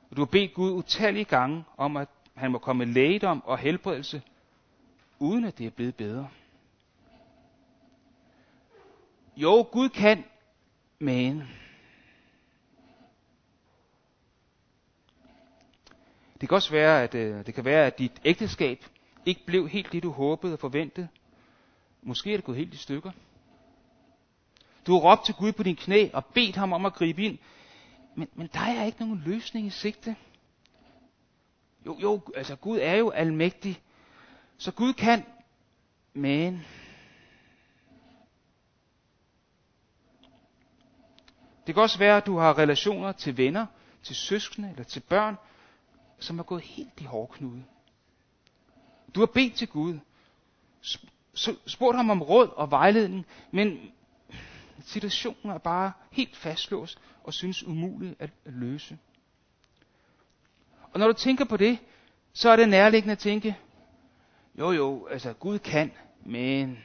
Og 0.09 0.17
du 0.17 0.21
har 0.21 0.25
bedt 0.31 0.53
Gud 0.53 0.71
utallige 0.71 1.25
gange 1.25 1.63
om, 1.77 1.97
at 1.97 2.09
han 2.35 2.51
må 2.51 2.57
komme 2.57 2.85
med 2.85 2.93
lægedom 2.93 3.43
og 3.45 3.57
helbredelse, 3.57 4.21
uden 5.19 5.45
at 5.45 5.57
det 5.57 5.65
er 5.65 5.71
blevet 5.71 5.95
bedre. 5.95 6.29
Jo, 9.37 9.67
Gud 9.71 9.89
kan, 9.89 10.23
men 10.99 11.43
det 16.41 16.49
kan 16.49 16.55
også 16.55 16.71
være, 16.71 17.03
at 17.03 17.15
øh, 17.15 17.45
det 17.45 17.53
kan 17.53 17.65
være, 17.65 17.85
at 17.85 17.99
dit 17.99 18.11
ægteskab 18.25 18.85
ikke 19.25 19.45
blev 19.45 19.67
helt 19.69 19.91
det, 19.91 20.03
du 20.03 20.11
håbede 20.11 20.53
og 20.53 20.59
forventede. 20.59 21.07
Måske 22.01 22.33
er 22.33 22.37
det 22.37 22.45
gået 22.45 22.57
helt 22.57 22.73
i 22.73 22.77
stykker. 22.77 23.11
Du 24.87 24.91
har 24.93 24.99
råbt 24.99 25.25
til 25.25 25.35
Gud 25.35 25.51
på 25.51 25.63
din 25.63 25.75
knæ 25.75 26.09
og 26.13 26.25
bedt 26.25 26.55
ham 26.55 26.73
om 26.73 26.85
at 26.85 26.93
gribe 26.93 27.23
ind. 27.23 27.37
Men, 28.15 28.27
men 28.33 28.49
der 28.53 28.59
er 28.59 28.85
ikke 28.85 28.99
nogen 28.99 29.23
løsning 29.25 29.67
i 29.67 29.69
sigte. 29.69 30.15
Jo, 31.85 31.97
jo, 32.01 32.21
altså 32.35 32.55
Gud 32.55 32.79
er 32.81 32.95
jo 32.95 33.09
almægtig. 33.09 33.81
Så 34.57 34.71
Gud 34.71 34.93
kan, 34.93 35.25
men... 36.13 36.65
Det 41.67 41.75
kan 41.75 41.83
også 41.83 41.99
være, 41.99 42.17
at 42.17 42.25
du 42.25 42.37
har 42.37 42.57
relationer 42.57 43.11
til 43.11 43.37
venner, 43.37 43.65
til 44.03 44.15
søskende 44.15 44.69
eller 44.69 44.83
til 44.83 44.99
børn, 44.99 45.35
som 46.19 46.39
er 46.39 46.43
gået 46.43 46.61
helt 46.61 47.01
i 47.01 47.03
hårdknude. 47.03 47.63
Du 49.15 49.19
har 49.19 49.27
bedt 49.27 49.55
til 49.55 49.67
Gud, 49.67 49.99
spurgt 51.65 51.97
ham 51.97 52.09
om 52.09 52.21
råd 52.21 52.49
og 52.55 52.71
vejledning, 52.71 53.25
men 53.51 53.91
situationen 54.79 55.53
er 55.53 55.57
bare 55.57 55.91
helt 56.11 56.35
fastlåst 56.35 56.99
og 57.23 57.33
synes 57.33 57.63
umulig 57.63 58.15
at 58.19 58.29
løse. 58.45 58.97
Og 60.93 60.99
når 60.99 61.07
du 61.07 61.13
tænker 61.13 61.45
på 61.45 61.57
det, 61.57 61.79
så 62.33 62.49
er 62.49 62.55
det 62.55 62.69
nærliggende 62.69 63.11
at 63.11 63.19
tænke, 63.19 63.57
jo 64.59 64.71
jo, 64.71 65.07
altså 65.07 65.33
Gud 65.33 65.59
kan, 65.59 65.91
men... 66.25 66.83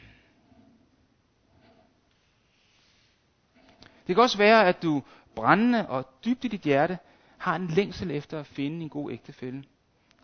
Det 4.07 4.15
kan 4.15 4.23
også 4.23 4.39
være, 4.39 4.67
at 4.67 4.83
du 4.83 5.03
brændende 5.35 5.89
og 5.89 6.09
dybt 6.25 6.45
i 6.45 6.49
dit 6.49 6.61
hjerte 6.61 6.99
har 7.45 7.57
en 7.57 7.67
længsel 7.67 8.11
efter 8.11 8.41
at 8.41 8.47
finde 8.47 8.83
en 8.83 8.89
god 8.89 9.11
ægtefælle. 9.11 9.65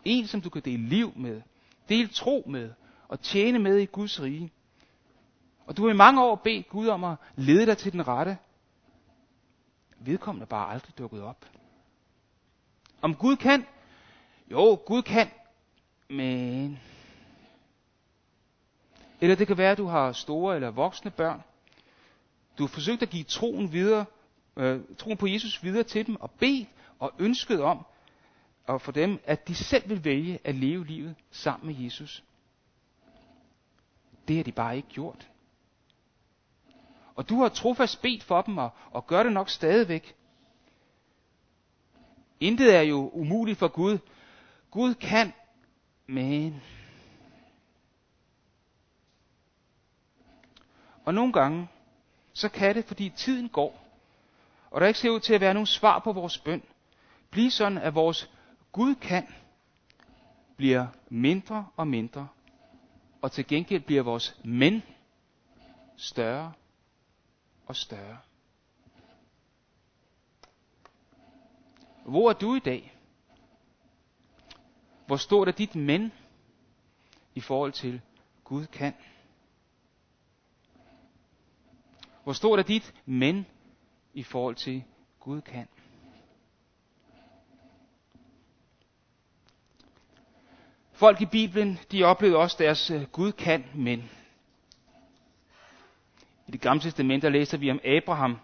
En, 0.05 0.27
som 0.27 0.41
du 0.41 0.49
kan 0.49 0.61
dele 0.61 0.89
liv 0.89 1.13
med, 1.15 1.41
dele 1.89 2.07
tro 2.07 2.43
med 2.47 2.71
og 3.07 3.21
tjene 3.21 3.59
med 3.59 3.77
i 3.77 3.85
Guds 3.85 4.21
rige. 4.21 4.51
Og 5.65 5.77
du 5.77 5.83
har 5.83 5.93
i 5.93 5.97
mange 5.97 6.23
år 6.23 6.35
bedt 6.35 6.69
Gud 6.69 6.87
om 6.87 7.03
at 7.03 7.15
lede 7.35 7.65
dig 7.65 7.77
til 7.77 7.91
den 7.91 8.07
rette. 8.07 8.37
Vedkommende 9.99 10.45
bare 10.45 10.73
aldrig 10.73 10.97
dukket 10.97 11.21
op. 11.21 11.45
Om 13.01 13.15
Gud 13.15 13.35
kan? 13.35 13.65
Jo, 14.51 14.81
Gud 14.85 15.01
kan. 15.01 15.27
Men... 16.09 16.79
Eller 19.21 19.35
det 19.35 19.47
kan 19.47 19.57
være, 19.57 19.71
at 19.71 19.77
du 19.77 19.85
har 19.85 20.11
store 20.11 20.55
eller 20.55 20.71
voksne 20.71 21.11
børn. 21.11 21.41
Du 22.57 22.63
har 22.63 22.67
forsøgt 22.67 23.01
at 23.01 23.09
give 23.09 23.23
troen 23.23 23.71
videre, 23.71 24.05
øh, 24.57 24.81
troen 24.97 25.17
på 25.17 25.27
Jesus 25.27 25.63
videre 25.63 25.83
til 25.83 26.07
dem, 26.07 26.15
og 26.15 26.31
bede 26.31 26.65
og 27.01 27.11
ønsket 27.19 27.61
om, 27.61 27.85
og 28.67 28.81
for 28.81 28.91
dem, 28.91 29.19
at 29.25 29.47
de 29.47 29.55
selv 29.55 29.89
vil 29.89 30.03
vælge 30.03 30.39
at 30.43 30.55
leve 30.55 30.85
livet 30.85 31.15
sammen 31.31 31.67
med 31.67 31.83
Jesus. 31.83 32.23
Det 34.27 34.35
har 34.35 34.43
de 34.43 34.51
bare 34.51 34.75
ikke 34.75 34.87
gjort. 34.87 35.29
Og 37.15 37.29
du 37.29 37.35
har 37.41 37.49
trofast 37.49 38.01
bedt 38.01 38.23
for 38.23 38.41
dem, 38.41 38.57
og, 38.57 38.69
og 38.91 39.07
gør 39.07 39.23
det 39.23 39.31
nok 39.31 39.49
stadigvæk. 39.49 40.15
Intet 42.39 42.75
er 42.75 42.81
jo 42.81 43.09
umuligt 43.13 43.59
for 43.59 43.67
Gud. 43.67 43.97
Gud 44.71 44.93
kan, 44.93 45.33
men... 46.07 46.61
Og 51.05 51.13
nogle 51.13 51.33
gange, 51.33 51.67
så 52.33 52.49
kan 52.49 52.75
det, 52.75 52.85
fordi 52.85 53.09
tiden 53.09 53.49
går, 53.49 53.87
og 54.71 54.81
der 54.81 54.87
ikke 54.87 54.99
ser 54.99 55.09
ud 55.09 55.19
til 55.19 55.33
at 55.33 55.41
være 55.41 55.53
nogen 55.53 55.67
svar 55.67 55.99
på 55.99 56.11
vores 56.11 56.37
bøn, 56.37 56.63
blive 57.31 57.51
sådan, 57.51 57.77
at 57.77 57.95
vores 57.95 58.29
Gud 58.71 58.95
kan 58.95 59.27
bliver 60.55 60.87
mindre 61.09 61.67
og 61.75 61.87
mindre, 61.87 62.27
og 63.21 63.31
til 63.31 63.47
gengæld 63.47 63.81
bliver 63.81 64.01
vores 64.01 64.39
men 64.43 64.83
større 65.97 66.53
og 67.65 67.75
større. 67.75 68.17
Hvor 72.05 72.29
er 72.29 72.33
du 72.33 72.55
i 72.55 72.59
dag? 72.59 72.97
Hvor 75.05 75.17
stort 75.17 75.47
er 75.47 75.51
dit 75.51 75.75
men 75.75 76.11
i 77.35 77.39
forhold 77.39 77.71
til 77.71 78.01
Gud 78.43 78.65
kan? 78.65 78.93
Hvor 82.23 82.33
stort 82.33 82.59
er 82.59 82.63
dit 82.63 82.93
men 83.05 83.45
i 84.13 84.23
forhold 84.23 84.55
til 84.55 84.83
Gud 85.19 85.41
kan? 85.41 85.67
Folk 91.01 91.21
i 91.21 91.25
Bibelen, 91.25 91.79
de 91.91 92.03
oplevede 92.03 92.37
også 92.37 92.55
deres 92.59 92.91
øh, 92.91 93.03
Gud 93.03 93.31
kan 93.31 93.65
men. 93.73 94.09
I 96.47 96.51
det 96.51 96.61
gamle 96.61 96.81
testament, 96.81 97.23
der 97.23 97.29
læser 97.29 97.57
vi 97.57 97.71
om 97.71 97.79
Abraham. 97.83 98.37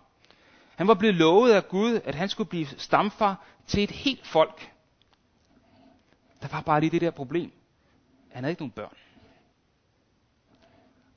Han 0.76 0.88
var 0.88 0.94
blevet 0.94 1.16
lovet 1.16 1.52
af 1.52 1.68
Gud, 1.68 2.02
at 2.06 2.16
han 2.16 2.30
skulle 2.30 2.50
blive 2.50 2.66
stamfar 2.66 3.46
til 3.68 3.84
et 3.84 3.92
helt 3.92 4.28
folk. 4.28 4.72
Der 6.42 6.48
var 6.52 6.62
bare 6.62 6.80
lige 6.80 6.90
det 6.90 7.02
der 7.02 7.12
problem. 7.12 7.52
Han 8.32 8.44
havde 8.44 8.52
ikke 8.52 8.62
nogen 8.62 8.72
børn. 8.72 8.98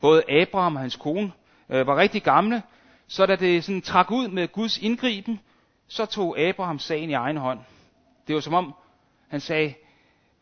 Både 0.01 0.31
Abraham 0.31 0.75
og 0.75 0.81
hans 0.81 0.97
kone 0.97 1.33
øh, 1.69 1.87
var 1.87 1.97
rigtig 1.97 2.23
gamle, 2.23 2.63
så 3.07 3.27
da 3.27 3.37
det 3.37 3.65
sådan 3.65 3.83
trak 3.83 4.11
ud 4.11 4.29
med 4.29 4.49
Guds 4.49 4.79
indgriben, 4.79 5.41
så 5.89 6.07
tog 6.07 6.39
Abraham 6.39 6.79
sagen 6.79 7.11
i 7.11 7.15
egen 7.15 7.37
hånd. 7.37 7.61
Det 8.27 8.35
var 8.35 8.41
som 8.41 8.55
om, 8.55 8.75
han 9.29 9.41
sagde, 9.41 9.75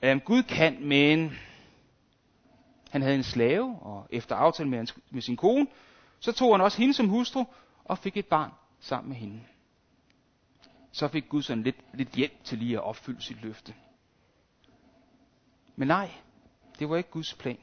øh, 0.02 0.20
Gud 0.24 0.42
kan, 0.42 0.86
men 0.86 1.32
han 2.90 3.02
havde 3.02 3.14
en 3.14 3.22
slave, 3.22 3.78
og 3.80 4.06
efter 4.10 4.36
aftale 4.36 4.68
med, 4.68 4.78
hans, 4.78 4.98
med 5.10 5.22
sin 5.22 5.36
kone, 5.36 5.66
Så 6.20 6.32
tog 6.32 6.54
han 6.54 6.60
også 6.60 6.78
hende 6.78 6.94
som 6.94 7.08
hustru 7.08 7.44
og 7.84 7.98
fik 7.98 8.16
et 8.16 8.26
barn 8.26 8.50
sammen 8.80 9.08
med 9.08 9.16
hende. 9.16 9.40
Så 10.92 11.08
fik 11.08 11.28
Gud 11.28 11.42
sådan 11.42 11.62
lidt, 11.62 11.76
lidt 11.94 12.08
hjælp 12.08 12.44
til 12.44 12.58
lige 12.58 12.74
at 12.74 12.82
opfylde 12.82 13.22
sit 13.22 13.42
løfte. 13.42 13.74
Men 15.76 15.88
nej, 15.88 16.10
det 16.78 16.88
var 16.88 16.96
ikke 16.96 17.10
Guds 17.10 17.34
plan. 17.34 17.58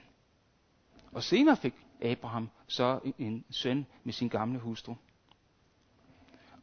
Og 1.12 1.24
senere 1.24 1.58
fik 1.58 1.74
Abraham 2.02 2.50
så 2.68 3.00
en 3.18 3.46
søn 3.50 3.86
med 4.04 4.14
sin 4.14 4.30
gamle 4.30 4.60
hustru. 4.60 4.96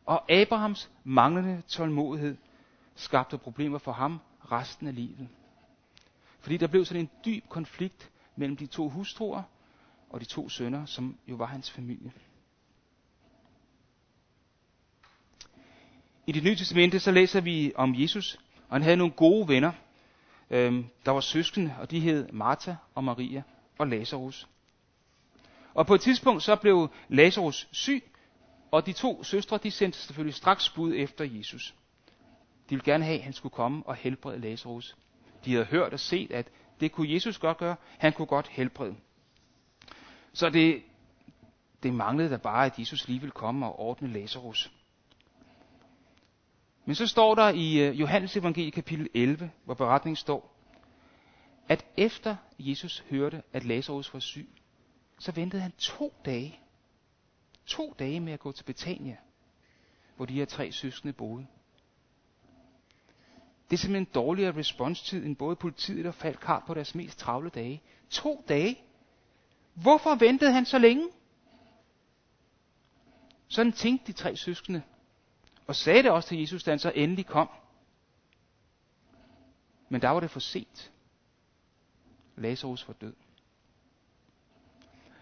Og 0.05 0.33
Abrahams 0.33 0.91
manglende 1.05 1.62
tålmodighed 1.69 2.37
skabte 2.95 3.38
problemer 3.38 3.79
for 3.79 3.93
ham 3.93 4.21
resten 4.52 4.87
af 4.87 4.95
livet. 4.95 5.29
Fordi 6.42 6.56
der 6.56 6.66
blev 6.66 6.84
sådan 6.84 7.00
en 7.00 7.11
dyb 7.25 7.49
konflikt 7.49 8.11
mellem 8.37 8.56
de 8.56 8.66
to 8.66 8.88
hustruer 8.88 9.42
og 10.11 10.20
de 10.20 10.25
to 10.25 10.49
sønner, 10.49 10.87
som 10.87 11.18
jo 11.26 11.37
var 11.37 11.46
hans 11.46 11.70
familie. 11.70 12.12
I 16.26 16.32
det 16.32 16.44
nye 16.44 16.56
testamente 16.56 17.00
så 17.00 17.11
læser 17.11 17.40
vi 17.40 17.72
om 17.75 17.94
Jesus, 18.00 18.38
og 18.68 18.75
han 18.75 18.82
havde 18.82 18.96
nogle 18.96 19.12
gode 19.12 19.49
venner, 19.49 19.72
øhm, 20.50 20.87
der 21.04 21.11
var 21.11 21.20
søskende, 21.20 21.75
og 21.78 21.90
de 21.90 22.00
hed 22.00 22.32
Martha 22.32 22.75
og 22.94 23.04
Maria 23.04 23.42
og 23.78 23.87
Lazarus. 23.87 24.49
Og 25.75 25.87
på 25.87 25.94
et 25.94 26.00
tidspunkt 26.00 26.42
så 26.42 26.56
blev 26.56 26.90
Lazarus 27.08 27.68
syg, 27.72 28.04
og 28.70 28.87
de 28.87 28.92
to 28.92 29.25
søstre 29.25 29.58
de 29.58 29.70
sendte 29.70 29.99
selvfølgelig 29.99 30.34
straks 30.34 30.68
bud 30.68 30.94
efter 30.96 31.25
Jesus. 31.25 31.75
De 32.70 32.75
ville 32.75 32.84
gerne 32.84 33.04
have, 33.04 33.18
at 33.18 33.25
han 33.25 33.32
skulle 33.32 33.52
komme 33.52 33.82
og 33.87 33.94
helbrede 33.94 34.38
Lazarus. 34.38 34.96
De 35.44 35.52
havde 35.52 35.64
hørt 35.64 35.92
og 35.92 36.00
set, 36.00 36.32
at 36.32 36.49
det 36.80 36.92
kunne 36.92 37.12
Jesus 37.12 37.38
godt 37.38 37.58
gøre. 37.58 37.76
Han 37.99 38.12
kunne 38.12 38.26
godt 38.26 38.49
helbrede. 38.49 38.96
Så 40.32 40.50
det, 40.50 40.82
det 41.82 41.94
manglede 41.94 42.30
da 42.30 42.37
bare, 42.37 42.66
at 42.66 42.78
Jesus 42.78 43.08
lige 43.08 43.20
ville 43.20 43.32
komme 43.32 43.66
og 43.66 43.78
ordne 43.80 44.12
Lazarus. 44.12 44.72
Men 46.84 46.94
så 46.94 47.06
står 47.06 47.34
der 47.34 47.49
i 47.49 47.88
øh, 47.88 48.00
Johannes 48.00 48.37
evangelie 48.37 48.70
kapitel 48.70 49.08
11, 49.14 49.50
hvor 49.64 49.75
beretningen 49.75 50.16
står, 50.16 50.52
at 51.68 51.87
efter 51.96 52.37
Jesus 52.58 53.04
hørte, 53.11 53.42
at 53.52 53.64
Lazarus 53.64 54.14
var 54.14 54.20
syg, 54.20 54.49
så 55.18 55.32
ventede 55.32 55.62
han 55.62 55.72
to 55.72 56.14
dage. 56.25 56.58
To 57.66 57.94
dage 57.99 58.20
med 58.20 58.32
at 58.32 58.40
gå 58.40 58.52
til 58.52 58.64
Betania, 58.64 59.16
hvor 60.16 60.26
de 60.26 60.34
her 60.34 60.44
tre 60.44 60.72
søskende 60.72 61.12
boede. 61.12 61.46
Det 63.73 63.79
er 63.79 63.81
simpelthen 63.81 64.07
en 64.07 64.14
dårligere 64.14 64.57
responstid, 64.57 65.25
end 65.25 65.37
både 65.37 65.57
politiet 65.57 66.07
og 66.07 66.14
Falk 66.14 66.45
har 66.45 66.64
på 66.67 66.75
deres 66.75 66.95
mest 66.95 67.19
travle 67.19 67.50
dage. 67.50 67.83
To 68.11 68.45
dage. 68.49 68.79
Hvorfor 69.75 70.14
ventede 70.14 70.52
han 70.52 70.64
så 70.64 70.79
længe? 70.79 71.09
Sådan 73.49 73.73
tænkte 73.73 74.07
de 74.07 74.12
tre 74.12 74.37
søskende, 74.37 74.83
og 75.67 75.76
sagde 75.76 76.02
det 76.02 76.11
også 76.11 76.29
til 76.29 76.41
Jesus, 76.41 76.64
da 76.64 76.71
han 76.71 76.79
så 76.79 76.93
endelig 76.95 77.26
kom. 77.26 77.49
Men 79.88 80.02
der 80.02 80.09
var 80.09 80.21
det 80.21 80.31
for 80.31 80.41
sent. 80.41 80.91
Lazarus 82.37 82.88
var 82.88 82.95
død. 82.95 83.14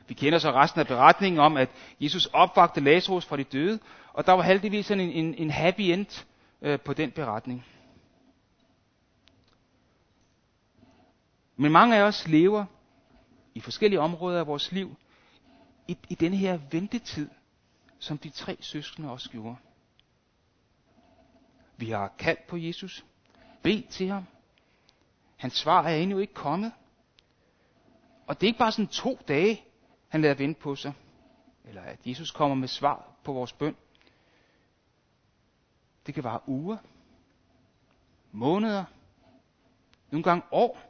Vi 0.08 0.14
kender 0.14 0.38
så 0.38 0.52
resten 0.52 0.80
af 0.80 0.86
beretningen 0.86 1.40
om, 1.40 1.56
at 1.56 1.68
Jesus 2.00 2.26
opvagte 2.26 2.80
Lazarus 2.80 3.24
fra 3.24 3.36
de 3.36 3.44
døde, 3.44 3.78
og 4.12 4.26
der 4.26 4.32
var 4.32 4.42
heldigvis 4.42 4.90
en, 4.90 5.00
en, 5.00 5.34
en 5.34 5.50
happy 5.50 5.80
end 5.80 6.24
øh, 6.62 6.80
på 6.80 6.94
den 6.94 7.10
beretning. 7.10 7.66
Men 11.60 11.72
mange 11.72 11.96
af 11.96 12.02
os 12.02 12.28
lever 12.28 12.64
i 13.54 13.60
forskellige 13.60 14.00
områder 14.00 14.40
af 14.40 14.46
vores 14.46 14.72
liv 14.72 14.96
i, 15.88 15.98
i 16.08 16.14
denne 16.14 16.36
her 16.36 16.58
ventetid, 16.70 17.30
som 17.98 18.18
de 18.18 18.30
tre 18.30 18.56
søskende 18.60 19.10
også 19.10 19.30
gjorde. 19.30 19.56
Vi 21.76 21.90
har 21.90 22.08
kaldt 22.18 22.46
på 22.46 22.56
Jesus, 22.56 23.04
bedt 23.62 23.88
til 23.88 24.08
ham. 24.08 24.24
Hans 25.36 25.54
svar 25.54 25.82
er 25.82 25.96
endnu 25.96 26.18
ikke 26.18 26.34
kommet. 26.34 26.72
Og 28.26 28.40
det 28.40 28.46
er 28.46 28.48
ikke 28.48 28.58
bare 28.58 28.72
sådan 28.72 28.88
to 28.88 29.18
dage, 29.28 29.64
han 30.08 30.22
lader 30.22 30.34
vente 30.34 30.60
på 30.60 30.76
sig. 30.76 30.92
Eller 31.64 31.82
at 31.82 31.98
Jesus 32.06 32.30
kommer 32.30 32.54
med 32.54 32.68
svar 32.68 33.08
på 33.24 33.32
vores 33.32 33.52
bøn. 33.52 33.76
Det 36.06 36.14
kan 36.14 36.24
være 36.24 36.40
uger, 36.46 36.76
måneder, 38.32 38.84
nogle 40.10 40.24
gange 40.24 40.42
år. 40.50 40.89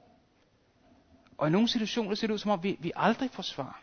Og 1.41 1.49
i 1.49 1.51
nogle 1.51 1.69
situationer 1.69 2.15
ser 2.15 2.27
det 2.27 2.35
ud 2.35 2.39
som 2.39 2.51
om, 2.51 2.63
vi, 2.63 2.77
vi 2.81 2.93
aldrig 2.97 3.31
får 3.31 3.43
svar. 3.43 3.83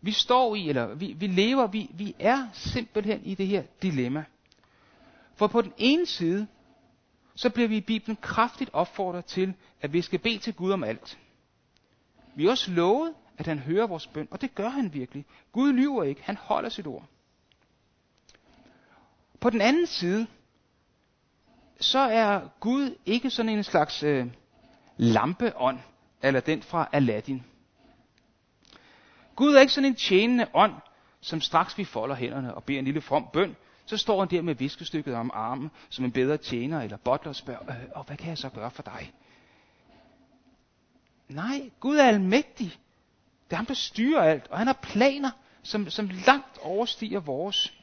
Vi 0.00 0.12
står 0.12 0.54
i, 0.54 0.68
eller 0.68 0.94
vi, 0.94 1.12
vi 1.12 1.26
lever, 1.26 1.66
vi, 1.66 1.90
vi 1.94 2.14
er 2.18 2.48
simpelthen 2.52 3.24
i 3.24 3.34
det 3.34 3.46
her 3.46 3.62
dilemma. 3.82 4.24
For 5.34 5.46
på 5.46 5.62
den 5.62 5.72
ene 5.78 6.06
side, 6.06 6.46
så 7.34 7.50
bliver 7.50 7.68
vi 7.68 7.76
i 7.76 7.80
Bibelen 7.80 8.16
kraftigt 8.20 8.70
opfordret 8.72 9.24
til, 9.24 9.54
at 9.80 9.92
vi 9.92 10.02
skal 10.02 10.18
bede 10.18 10.38
til 10.38 10.54
Gud 10.54 10.70
om 10.72 10.84
alt. 10.84 11.18
Vi 12.34 12.46
er 12.46 12.50
også 12.50 12.70
lovet, 12.70 13.14
at 13.38 13.46
han 13.46 13.58
hører 13.58 13.86
vores 13.86 14.06
bøn, 14.06 14.28
og 14.30 14.40
det 14.40 14.54
gør 14.54 14.68
han 14.68 14.94
virkelig. 14.94 15.26
Gud 15.52 15.72
lyver 15.72 16.04
ikke, 16.04 16.22
han 16.22 16.36
holder 16.36 16.68
sit 16.68 16.86
ord. 16.86 17.04
På 19.40 19.50
den 19.50 19.60
anden 19.60 19.86
side, 19.86 20.26
så 21.80 21.98
er 21.98 22.48
Gud 22.60 22.94
ikke 23.06 23.30
sådan 23.30 23.52
en 23.52 23.64
slags 23.64 24.02
øh, 24.02 24.26
lampeånd, 25.02 25.78
eller 26.22 26.40
den 26.40 26.62
fra 26.62 26.88
Aladdin. 26.92 27.42
Gud 29.36 29.54
er 29.54 29.60
ikke 29.60 29.72
sådan 29.72 29.90
en 29.90 29.94
tjenende 29.94 30.46
ånd, 30.54 30.72
som 31.20 31.40
straks 31.40 31.78
vi 31.78 31.84
folder 31.84 32.14
hænderne 32.14 32.54
og 32.54 32.64
beder 32.64 32.78
en 32.78 32.84
lille 32.84 33.00
from 33.00 33.28
bøn, 33.32 33.56
så 33.86 33.96
står 33.96 34.18
han 34.18 34.30
der 34.30 34.42
med 34.42 34.54
viskestykket 34.54 35.14
om 35.14 35.30
armen, 35.34 35.70
som 35.88 36.04
en 36.04 36.12
bedre 36.12 36.36
tjener 36.36 36.82
eller 36.82 36.96
bottler 36.96 37.28
og 37.28 37.36
spørger, 37.36 37.62
øh, 37.68 37.76
og 37.94 38.04
hvad 38.04 38.16
kan 38.16 38.28
jeg 38.28 38.38
så 38.38 38.48
gøre 38.48 38.70
for 38.70 38.82
dig? 38.82 39.12
Nej, 41.28 41.70
Gud 41.80 41.96
er 41.96 42.04
almægtig. 42.04 42.78
Det 43.44 43.52
er 43.52 43.56
ham, 43.56 43.66
der 43.66 43.74
styrer 43.74 44.22
alt, 44.22 44.48
og 44.50 44.58
han 44.58 44.66
har 44.66 44.78
planer, 44.82 45.30
som, 45.62 45.90
som 45.90 46.10
langt 46.26 46.58
overstiger 46.62 47.20
vores. 47.20 47.74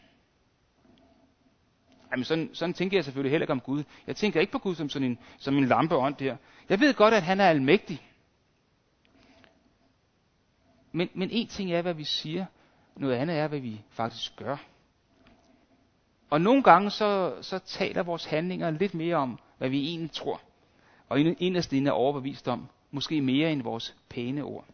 Jamen, 2.11 2.23
sådan, 2.23 2.49
sådan 2.53 2.73
tænker 2.73 2.97
jeg 2.97 3.03
selvfølgelig 3.03 3.31
heller 3.31 3.43
ikke 3.43 3.53
om 3.53 3.59
Gud. 3.59 3.83
Jeg 4.07 4.15
tænker 4.15 4.39
ikke 4.39 4.51
på 4.51 4.59
Gud 4.59 4.75
som 4.75 4.89
sådan 4.89 5.07
en, 5.07 5.19
som 5.37 5.57
en 5.57 5.65
lampeånd 5.65 6.15
der. 6.15 6.35
Jeg 6.69 6.79
ved 6.79 6.93
godt, 6.93 7.13
at 7.13 7.23
han 7.23 7.39
er 7.39 7.49
almægtig. 7.49 8.01
Men, 10.91 11.09
men 11.13 11.29
en 11.31 11.47
ting 11.47 11.71
er, 11.71 11.81
hvad 11.81 11.93
vi 11.93 12.03
siger. 12.03 12.45
Noget 12.95 13.15
andet 13.15 13.37
er, 13.37 13.47
hvad 13.47 13.59
vi 13.59 13.81
faktisk 13.89 14.35
gør. 14.35 14.57
Og 16.29 16.41
nogle 16.41 16.63
gange 16.63 16.89
så, 16.89 17.33
så 17.41 17.59
taler 17.59 18.03
vores 18.03 18.25
handlinger 18.25 18.71
lidt 18.71 18.93
mere 18.93 19.15
om, 19.15 19.39
hvad 19.57 19.69
vi 19.69 19.87
egentlig 19.87 20.11
tror. 20.11 20.41
Og 21.09 21.19
inderst 21.19 21.73
inde 21.73 21.87
er 21.87 21.91
overbevist 21.91 22.47
om, 22.47 22.67
måske 22.91 23.21
mere 23.21 23.51
end 23.51 23.61
vores 23.61 23.95
pæne 24.09 24.43
ord. 24.43 24.65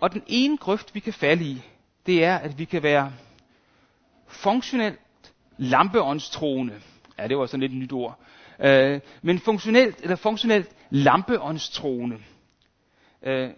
Og 0.00 0.12
den 0.12 0.22
ene 0.26 0.56
grøft, 0.56 0.94
vi 0.94 1.00
kan 1.00 1.12
falde 1.12 1.44
i, 1.44 1.62
det 2.06 2.24
er, 2.24 2.36
at 2.36 2.58
vi 2.58 2.64
kan 2.64 2.82
være 2.82 3.12
funktionelt 4.28 5.00
lampeåndstroende. 5.56 6.80
Ja, 7.18 7.28
det 7.28 7.38
var 7.38 7.46
sådan 7.46 7.60
lidt 7.60 7.72
et 7.72 7.78
nyt 7.78 7.92
ord. 7.92 8.18
Øh, 8.60 9.00
men 9.22 9.38
funktionelt, 9.38 10.00
eller 10.02 10.16
funktionelt 10.16 10.76
lampeåndstroende. 10.90 12.18
Øh, 13.22 13.50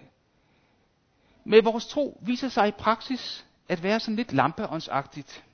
med 1.44 1.62
vores 1.62 1.86
tro 1.86 2.20
viser 2.22 2.48
sig 2.48 2.68
i 2.68 2.70
praksis 2.70 3.46
at 3.68 3.82
være 3.82 4.00
sådan 4.00 4.16
lidt 4.16 4.32
lampeåndsagtigt. 4.32 5.44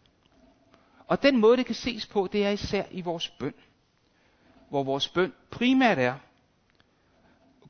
Og 1.07 1.22
den 1.22 1.40
måde, 1.40 1.57
det 1.57 1.66
kan 1.66 1.74
ses 1.74 2.07
på, 2.07 2.29
det 2.33 2.46
er 2.46 2.50
især 2.50 2.85
i 2.90 3.00
vores 3.00 3.29
bøn. 3.29 3.55
Hvor 4.68 4.83
vores 4.83 5.09
bøn 5.09 5.33
primært 5.50 5.98
er, 5.98 6.14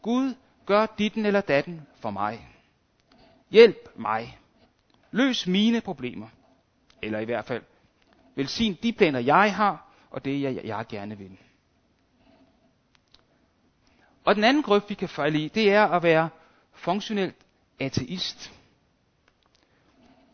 Gud, 0.02 0.34
gør 0.66 0.86
ditten 0.98 1.26
eller 1.26 1.40
datten 1.40 1.86
for 2.00 2.10
mig. 2.10 2.48
Hjælp 3.50 3.88
mig. 3.96 4.38
Løs 5.10 5.46
mine 5.46 5.80
problemer. 5.80 6.28
Eller 7.02 7.18
i 7.18 7.24
hvert 7.24 7.44
fald, 7.44 7.62
velsign 8.34 8.78
de 8.82 8.92
planer, 8.92 9.18
jeg 9.20 9.54
har, 9.54 9.88
og 10.10 10.24
det, 10.24 10.42
jeg, 10.42 10.60
jeg 10.64 10.86
gerne 10.88 11.18
vil. 11.18 11.38
Og 14.24 14.34
den 14.34 14.44
anden 14.44 14.62
grøft, 14.62 14.90
vi 14.90 14.94
kan 14.94 15.08
falde 15.08 15.38
i, 15.44 15.48
det 15.48 15.72
er 15.72 15.84
at 15.86 16.02
være 16.02 16.28
funktionelt 16.72 17.36
ateist. 17.80 18.52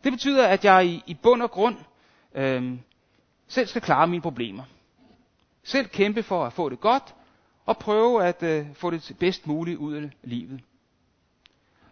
Det 0.05 0.13
betyder, 0.13 0.47
at 0.49 0.65
jeg 0.65 0.87
i, 0.87 1.03
i 1.07 1.15
bund 1.15 1.43
og 1.43 1.51
grund 1.51 1.77
øh, 2.35 2.79
selv 3.49 3.67
skal 3.67 3.83
klare 3.83 4.07
mine 4.07 4.23
problemer. 4.23 4.65
Selv 5.63 5.89
kæmpe 5.89 6.23
for 6.23 6.45
at 6.45 6.53
få 6.53 6.69
det 6.69 6.81
godt, 6.81 7.15
og 7.67 7.79
prøve 7.79 8.25
at 8.25 8.43
øh, 8.43 8.75
få 8.75 8.91
det 8.91 9.17
bedst 9.19 9.47
muligt 9.47 9.79
ud 9.79 9.95
af 9.95 10.11
livet. 10.23 10.61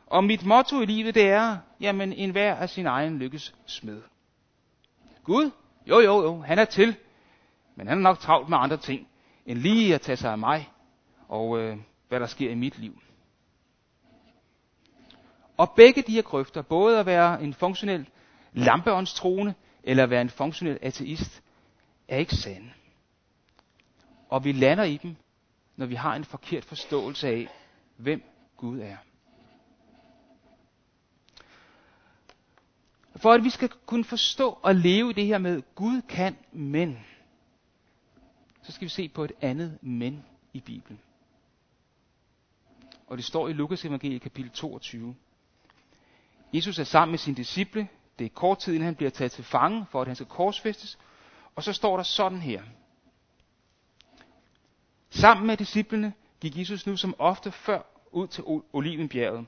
Og 0.07 0.25
mit 0.25 0.45
motto 0.45 0.81
i 0.81 0.87
livet, 0.87 1.15
det 1.15 1.29
er, 1.31 1.59
jamen 1.81 2.13
enhver 2.13 2.51
er 2.53 2.55
af 2.55 2.71
sin 2.71 2.87
egen 2.87 3.19
lykkes 3.19 3.55
smed. 3.67 4.03
Gud, 5.25 5.51
jo 5.87 6.01
jo 6.01 6.23
jo, 6.23 6.41
han 6.41 6.59
er 6.59 6.65
til, 6.65 6.97
men 7.77 7.87
han 7.87 7.99
er 7.99 8.03
nok 8.03 8.19
travlt 8.19 8.49
med 8.49 8.59
andre 8.59 8.77
ting, 8.77 9.09
end 9.47 9.59
lige 9.59 9.95
at 9.95 10.01
tage 10.01 10.17
sig 10.17 10.33
af 10.33 10.39
mig, 10.39 10.69
og 11.29 11.59
øh, 11.59 11.77
hvad 12.09 12.21
der 12.21 12.27
sker 12.27 12.51
i 12.51 12.55
mit 12.55 12.79
liv. 12.79 13.01
Og 15.57 15.73
begge 15.77 16.03
de 16.03 16.13
her 16.13 16.23
grøfter, 16.23 16.63
både 16.63 17.01
at 17.01 17.07
være 17.07 17.43
en 17.43 17.55
funktionel 17.55 18.09
lampeåndstroende, 18.53 19.55
eller 19.83 20.03
at 20.03 20.11
være 20.11 20.21
en 20.21 20.31
funktionel 20.31 20.79
ateist, 20.83 21.43
er 22.09 22.17
ikke 22.17 22.37
sande. 22.37 22.71
Og 24.29 24.45
vi 24.45 24.53
lander 24.53 24.85
i 24.85 24.97
dem, 24.97 25.17
når 25.77 25.87
vi 25.87 25.95
har 25.95 26.15
en 26.15 26.25
forkert 26.25 26.65
forståelse 26.65 27.29
af, 27.29 27.49
hvem 27.97 28.23
Gud 28.57 28.81
er. 28.81 28.97
For 33.21 33.33
at 33.33 33.45
vi 33.45 33.51
skal 33.51 33.69
kunne 33.87 34.05
forstå 34.05 34.59
og 34.63 34.75
leve 34.75 35.11
i 35.11 35.13
det 35.13 35.27
her 35.27 35.39
med, 35.39 35.63
Gud 35.75 36.03
kan, 36.03 36.37
men, 36.53 36.99
så 38.63 38.73
skal 38.73 38.85
vi 38.85 38.91
se 38.91 39.09
på 39.09 39.25
et 39.25 39.33
andet 39.41 39.79
men 39.83 40.25
i 40.53 40.61
Bibelen. 40.61 41.01
Og 43.07 43.17
det 43.17 43.25
står 43.25 43.49
i 43.49 43.53
Lukas 43.53 43.85
evangeliet 43.85 44.23
kapitel 44.23 44.51
22. 44.51 45.15
Jesus 46.55 46.79
er 46.79 46.85
sammen 46.85 47.13
med 47.13 47.19
sine 47.19 47.37
disciple. 47.37 47.89
Det 48.19 48.25
er 48.25 48.29
kort 48.29 48.59
tid, 48.59 48.73
inden 48.73 48.85
han 48.85 48.95
bliver 48.95 49.11
taget 49.11 49.33
til 49.33 49.45
fange, 49.45 49.87
for 49.91 50.01
at 50.01 50.07
han 50.07 50.17
skal 50.17 50.27
korsfæstes. 50.27 50.99
Og 51.55 51.63
så 51.63 51.73
står 51.73 51.97
der 51.97 52.05
sådan 52.05 52.41
her. 52.41 52.63
Sammen 55.11 55.47
med 55.47 55.57
disciplene 55.57 56.13
gik 56.41 56.59
Jesus 56.59 56.87
nu 56.87 56.97
som 56.97 57.15
ofte 57.19 57.53
før 57.53 57.83
ud 58.13 58.27
til 58.27 58.45
Olivenbjerget. 58.73 59.47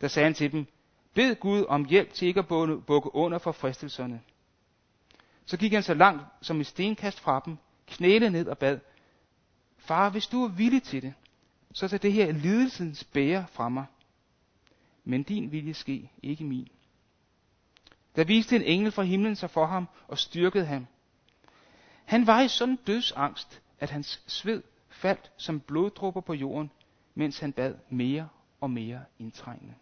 Der 0.00 0.08
sagde 0.08 0.26
han 0.26 0.34
til 0.34 0.52
dem, 0.52 0.66
bed 1.14 1.34
Gud 1.34 1.64
om 1.68 1.84
hjælp 1.84 2.12
til 2.12 2.28
ikke 2.28 2.40
at 2.40 2.48
bukke 2.86 3.14
under 3.14 3.38
for 3.38 3.52
fristelserne. 3.52 4.20
Så 5.46 5.56
gik 5.56 5.72
han 5.72 5.82
så 5.82 5.94
langt 5.94 6.22
som 6.42 6.60
et 6.60 6.66
stenkast 6.66 7.20
fra 7.20 7.42
dem, 7.44 7.56
knælede 7.86 8.30
ned 8.30 8.48
og 8.48 8.58
bad, 8.58 8.78
Far, 9.84 10.10
hvis 10.10 10.26
du 10.26 10.44
er 10.44 10.48
villig 10.48 10.82
til 10.82 11.02
det, 11.02 11.14
så 11.72 11.88
tag 11.88 12.02
det 12.02 12.12
her 12.12 12.32
lidelsens 12.32 13.04
bære 13.04 13.46
fra 13.52 13.68
mig. 13.68 13.86
Men 15.04 15.22
din 15.22 15.52
vilje 15.52 15.74
ske, 15.74 16.10
ikke 16.22 16.44
min. 16.44 16.68
Der 18.16 18.24
viste 18.24 18.56
en 18.56 18.62
engel 18.62 18.92
fra 18.92 19.02
himlen 19.02 19.36
sig 19.36 19.50
for 19.50 19.66
ham 19.66 19.88
og 20.08 20.18
styrkede 20.18 20.66
ham. 20.66 20.86
Han 22.04 22.26
var 22.26 22.40
i 22.40 22.48
sådan 22.48 22.78
dødsangst, 22.86 23.62
at 23.78 23.90
hans 23.90 24.22
sved 24.26 24.62
faldt 24.88 25.32
som 25.36 25.60
bloddrupper 25.60 26.20
på 26.20 26.34
jorden, 26.34 26.70
mens 27.14 27.38
han 27.38 27.52
bad 27.52 27.74
mere 27.88 28.28
og 28.60 28.70
mere 28.70 29.04
indtrængende. 29.18 29.74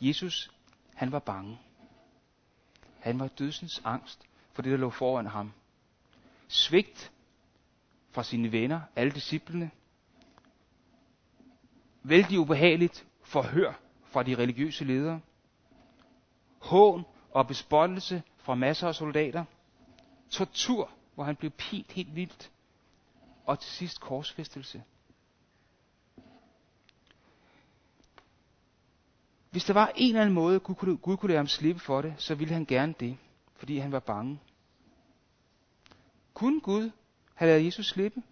Jesus, 0.00 0.50
han 0.94 1.12
var 1.12 1.18
bange. 1.18 1.58
Han 3.00 3.18
var 3.18 3.28
dødsens 3.28 3.82
angst 3.84 4.28
for 4.52 4.62
det, 4.62 4.72
der 4.72 4.78
lå 4.78 4.90
foran 4.90 5.26
ham. 5.26 5.52
Svigt 6.48 7.12
fra 8.10 8.22
sine 8.22 8.52
venner, 8.52 8.80
alle 8.96 9.12
disciplene. 9.12 9.70
Vældig 12.02 12.38
ubehageligt 12.38 13.06
forhør 13.22 13.72
fra 14.04 14.22
de 14.22 14.34
religiøse 14.34 14.84
ledere. 14.84 15.20
Hån 16.58 17.04
og 17.30 17.46
bespottelse 17.46 18.22
fra 18.36 18.54
masser 18.54 18.88
af 18.88 18.94
soldater. 18.94 19.44
Tortur, 20.30 20.90
hvor 21.14 21.24
han 21.24 21.36
blev 21.36 21.50
pint 21.50 21.92
helt 21.92 22.14
vildt. 22.14 22.50
Og 23.46 23.58
til 23.58 23.70
sidst 23.70 24.00
korsfæstelse. 24.00 24.82
Hvis 29.50 29.64
der 29.64 29.72
var 29.72 29.92
en 29.96 30.08
eller 30.08 30.20
anden 30.20 30.34
måde, 30.34 30.60
Gud 30.60 30.74
kunne, 30.74 30.96
Gud 30.96 31.16
kunne 31.16 31.28
lade 31.28 31.38
ham 31.38 31.46
slippe 31.46 31.80
for 31.80 32.02
det, 32.02 32.14
så 32.18 32.34
ville 32.34 32.54
han 32.54 32.64
gerne 32.64 32.94
det, 33.00 33.16
fordi 33.56 33.78
han 33.78 33.92
var 33.92 34.00
bange. 34.00 34.40
Kunne 36.34 36.60
Gud 36.60 36.90
have 37.34 37.50
lavet 37.50 37.64
Jesus 37.64 37.86
slippe? 37.86 38.22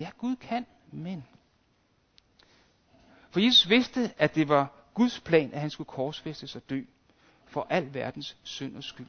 Ja, 0.00 0.10
Gud 0.18 0.36
kan, 0.36 0.66
men. 0.92 1.24
For 3.30 3.40
Jesus 3.40 3.68
vidste, 3.68 4.14
at 4.18 4.34
det 4.34 4.48
var 4.48 4.72
Guds 4.94 5.20
plan, 5.20 5.52
at 5.52 5.60
han 5.60 5.70
skulle 5.70 5.88
korsfæstes 5.88 6.56
og 6.56 6.70
dø 6.70 6.82
for 7.46 7.66
al 7.70 7.94
verdens 7.94 8.36
synd 8.42 8.76
og 8.76 8.84
skyld. 8.84 9.06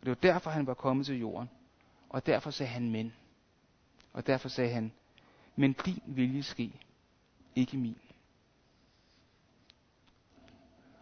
Og 0.00 0.06
det 0.06 0.08
var 0.08 0.32
derfor, 0.32 0.50
han 0.50 0.66
var 0.66 0.74
kommet 0.74 1.06
til 1.06 1.18
jorden. 1.18 1.50
Og 2.08 2.26
derfor 2.26 2.50
sagde 2.50 2.72
han 2.72 2.90
men. 2.90 3.12
Og 4.12 4.26
derfor 4.26 4.48
sagde 4.48 4.70
han, 4.70 4.92
men 5.56 5.72
din 5.72 6.02
vilje 6.06 6.42
ske, 6.42 6.72
ikke 7.56 7.76
min. 7.76 7.98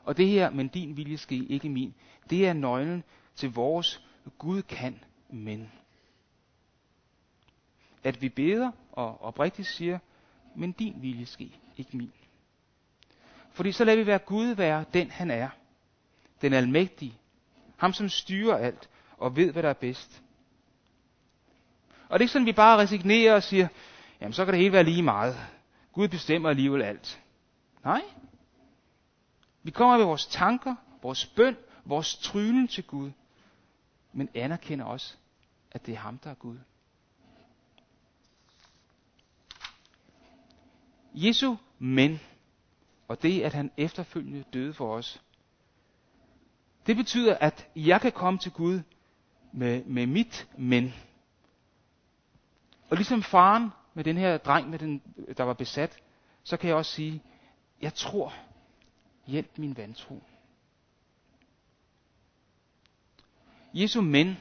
Og 0.04 0.16
det 0.16 0.28
her, 0.28 0.50
men 0.50 0.68
din 0.68 0.96
vilje 0.96 1.16
ske, 1.16 1.36
ikke 1.36 1.68
min, 1.68 1.94
det 2.30 2.46
er 2.48 2.52
nøglen 2.52 3.04
til 3.34 3.52
vores 3.52 4.02
Gud 4.38 4.62
kan, 4.62 5.00
men. 5.30 5.72
At 8.04 8.22
vi 8.22 8.28
beder 8.28 8.70
og 8.92 9.22
oprigtigt 9.22 9.68
siger, 9.68 9.98
men 10.56 10.72
din 10.72 11.02
vilje 11.02 11.26
ske, 11.26 11.50
ikke 11.76 11.96
min. 11.96 12.12
Fordi 13.50 13.72
så 13.72 13.84
lader 13.84 13.98
vi 13.98 14.06
være 14.06 14.18
Gud 14.18 14.46
være 14.46 14.84
den 14.94 15.10
han 15.10 15.30
er. 15.30 15.48
Den 16.42 16.52
almægtige. 16.52 17.14
Ham 17.76 17.92
som 17.92 18.08
styrer 18.08 18.56
alt 18.56 18.88
og 19.16 19.36
ved, 19.36 19.52
hvad 19.52 19.62
der 19.62 19.68
er 19.68 19.72
bedst. 19.72 20.22
Og 22.08 22.18
det 22.18 22.20
er 22.20 22.24
ikke 22.24 22.32
sådan, 22.32 22.48
at 22.48 22.52
vi 22.52 22.56
bare 22.56 22.78
resignerer 22.78 23.34
og 23.34 23.42
siger, 23.42 23.68
jamen 24.20 24.32
så 24.32 24.44
kan 24.44 24.54
det 24.54 24.60
hele 24.60 24.72
være 24.72 24.84
lige 24.84 25.02
meget. 25.02 25.36
Gud 25.92 26.08
bestemmer 26.08 26.48
alligevel 26.48 26.82
alt. 26.82 27.20
Nej. 27.84 28.02
Vi 29.62 29.70
kommer 29.70 29.96
med 29.96 30.04
vores 30.04 30.26
tanker, 30.26 30.74
vores 31.02 31.26
bøn, 31.26 31.56
vores 31.84 32.16
trylen 32.16 32.68
til 32.68 32.84
Gud. 32.84 33.10
Men 34.12 34.28
anerkender 34.34 34.84
også, 34.84 35.14
at 35.70 35.86
det 35.86 35.94
er 35.94 35.98
ham, 35.98 36.18
der 36.18 36.30
er 36.30 36.34
Gud. 36.34 36.58
Jesu 41.14 41.56
men, 41.78 42.20
og 43.08 43.22
det 43.22 43.42
at 43.42 43.52
han 43.52 43.70
efterfølgende 43.76 44.44
døde 44.52 44.74
for 44.74 44.94
os, 44.94 45.22
det 46.86 46.96
betyder, 46.96 47.34
at 47.34 47.68
jeg 47.76 48.00
kan 48.00 48.12
komme 48.12 48.38
til 48.38 48.52
Gud 48.52 48.80
med, 49.52 49.84
med 49.84 50.06
mit 50.06 50.48
men. 50.58 50.94
Og 52.90 52.96
ligesom 52.96 53.22
faren 53.22 53.70
med 53.94 54.04
den 54.04 54.16
her 54.16 54.38
dreng, 54.38 54.70
med 54.70 54.78
den, 54.78 55.02
der 55.36 55.44
var 55.44 55.52
besat, 55.52 55.98
så 56.42 56.56
kan 56.56 56.68
jeg 56.68 56.76
også 56.76 56.92
sige, 56.92 57.22
jeg 57.80 57.94
tror, 57.94 58.34
hjælp 59.26 59.58
min 59.58 59.76
vantro. 59.76 60.22
Jesu 63.74 64.00
men 64.00 64.36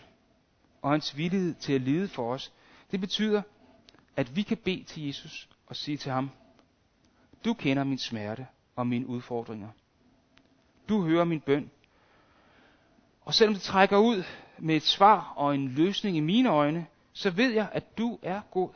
og 0.81 0.91
hans 0.91 1.17
villighed 1.17 1.53
til 1.53 1.73
at 1.73 1.81
lide 1.81 2.07
for 2.07 2.33
os, 2.33 2.53
det 2.91 2.99
betyder, 2.99 3.41
at 4.15 4.35
vi 4.35 4.41
kan 4.41 4.57
bede 4.57 4.83
til 4.83 5.05
Jesus 5.05 5.49
og 5.67 5.75
sige 5.75 5.97
til 5.97 6.11
ham, 6.11 6.29
du 7.45 7.53
kender 7.53 7.83
min 7.83 7.97
smerte 7.97 8.47
og 8.75 8.87
mine 8.87 9.07
udfordringer. 9.07 9.69
Du 10.89 11.01
hører 11.01 11.23
min 11.23 11.41
bøn. 11.41 11.71
Og 13.21 13.33
selvom 13.33 13.53
det 13.53 13.63
trækker 13.63 13.97
ud 13.97 14.23
med 14.57 14.75
et 14.75 14.83
svar 14.83 15.33
og 15.35 15.55
en 15.55 15.67
løsning 15.67 16.17
i 16.17 16.19
mine 16.19 16.49
øjne, 16.49 16.87
så 17.13 17.29
ved 17.29 17.51
jeg, 17.51 17.69
at 17.71 17.97
du 17.97 18.19
er 18.21 18.41
god, 18.51 18.69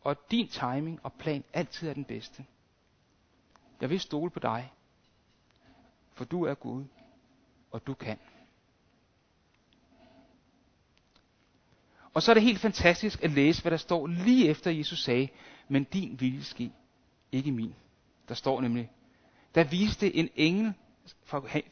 og 0.00 0.10
at 0.10 0.30
din 0.30 0.48
timing 0.48 1.00
og 1.02 1.12
plan 1.12 1.44
altid 1.52 1.88
er 1.88 1.94
den 1.94 2.04
bedste. 2.04 2.44
Jeg 3.80 3.90
vil 3.90 4.00
stole 4.00 4.30
på 4.30 4.38
dig, 4.38 4.72
for 6.14 6.24
du 6.24 6.44
er 6.44 6.54
Gud, 6.54 6.84
og 7.70 7.86
du 7.86 7.94
kan. 7.94 8.18
Og 12.14 12.22
så 12.22 12.32
er 12.32 12.34
det 12.34 12.42
helt 12.42 12.60
fantastisk 12.60 13.22
at 13.22 13.30
læse, 13.30 13.62
hvad 13.62 13.70
der 13.70 13.76
står 13.76 14.06
lige 14.06 14.48
efter 14.48 14.70
Jesus 14.70 15.02
sagde, 15.02 15.28
men 15.68 15.84
din 15.84 16.20
vilje 16.20 16.42
ske, 16.42 16.72
ikke 17.32 17.52
min. 17.52 17.74
Der 18.28 18.34
står 18.34 18.60
nemlig, 18.60 18.90
der 19.54 19.64
viste 19.64 20.14
en 20.16 20.28
engel 20.36 20.74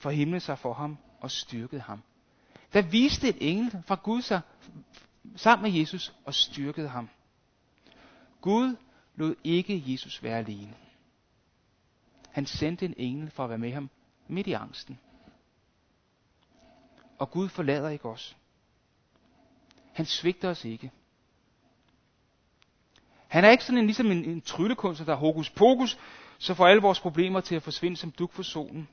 fra 0.00 0.11
himlen 0.11 0.40
sig 0.40 0.59
for 0.59 0.72
ham 0.72 0.98
og 1.20 1.31
styrkede 1.31 1.81
ham. 1.81 2.03
Der 2.72 2.83
viste 2.83 3.29
en 3.29 3.37
engel 3.40 3.83
fra 3.87 4.00
Gud 4.03 4.22
sig 4.22 4.40
sammen 5.37 5.72
med 5.72 5.81
Jesus 5.81 6.14
og 6.24 6.35
styrkede 6.35 6.88
ham. 6.88 7.09
Gud 8.40 8.76
lod 9.16 9.35
ikke 9.44 9.83
Jesus 9.87 10.22
være 10.22 10.38
alene. 10.38 10.74
Han 12.31 12.46
sendte 12.46 12.85
en 12.85 12.94
engel 12.96 13.31
for 13.31 13.44
at 13.44 13.50
være 13.50 13.59
med 13.59 13.72
ham 13.72 13.90
midt 14.31 14.47
i 14.47 14.53
angsten. 14.53 14.99
Og 17.19 17.31
Gud 17.31 17.49
forlader 17.49 17.88
ikke 17.88 18.09
os. 18.09 18.37
Han 19.93 20.07
svigter 20.07 20.51
os 20.51 20.64
ikke. 20.64 20.90
Han 23.29 23.45
er 23.45 23.51
ikke 23.51 23.64
sådan 23.64 23.79
en, 23.79 23.87
ligesom 23.87 24.07
en, 24.07 24.25
en 24.25 24.40
tryllekunstner, 24.40 25.05
der 25.07 25.12
er 25.12 25.16
hokus 25.16 25.51
pokus, 25.51 25.99
så 26.38 26.55
får 26.55 26.66
alle 26.66 26.83
vores 26.83 27.01
problemer 27.01 27.40
til 27.40 27.55
at 27.55 27.62
forsvinde 27.62 27.97
som 27.97 28.11
duk 28.11 28.33
for 28.33 28.43
solen. 28.43 28.88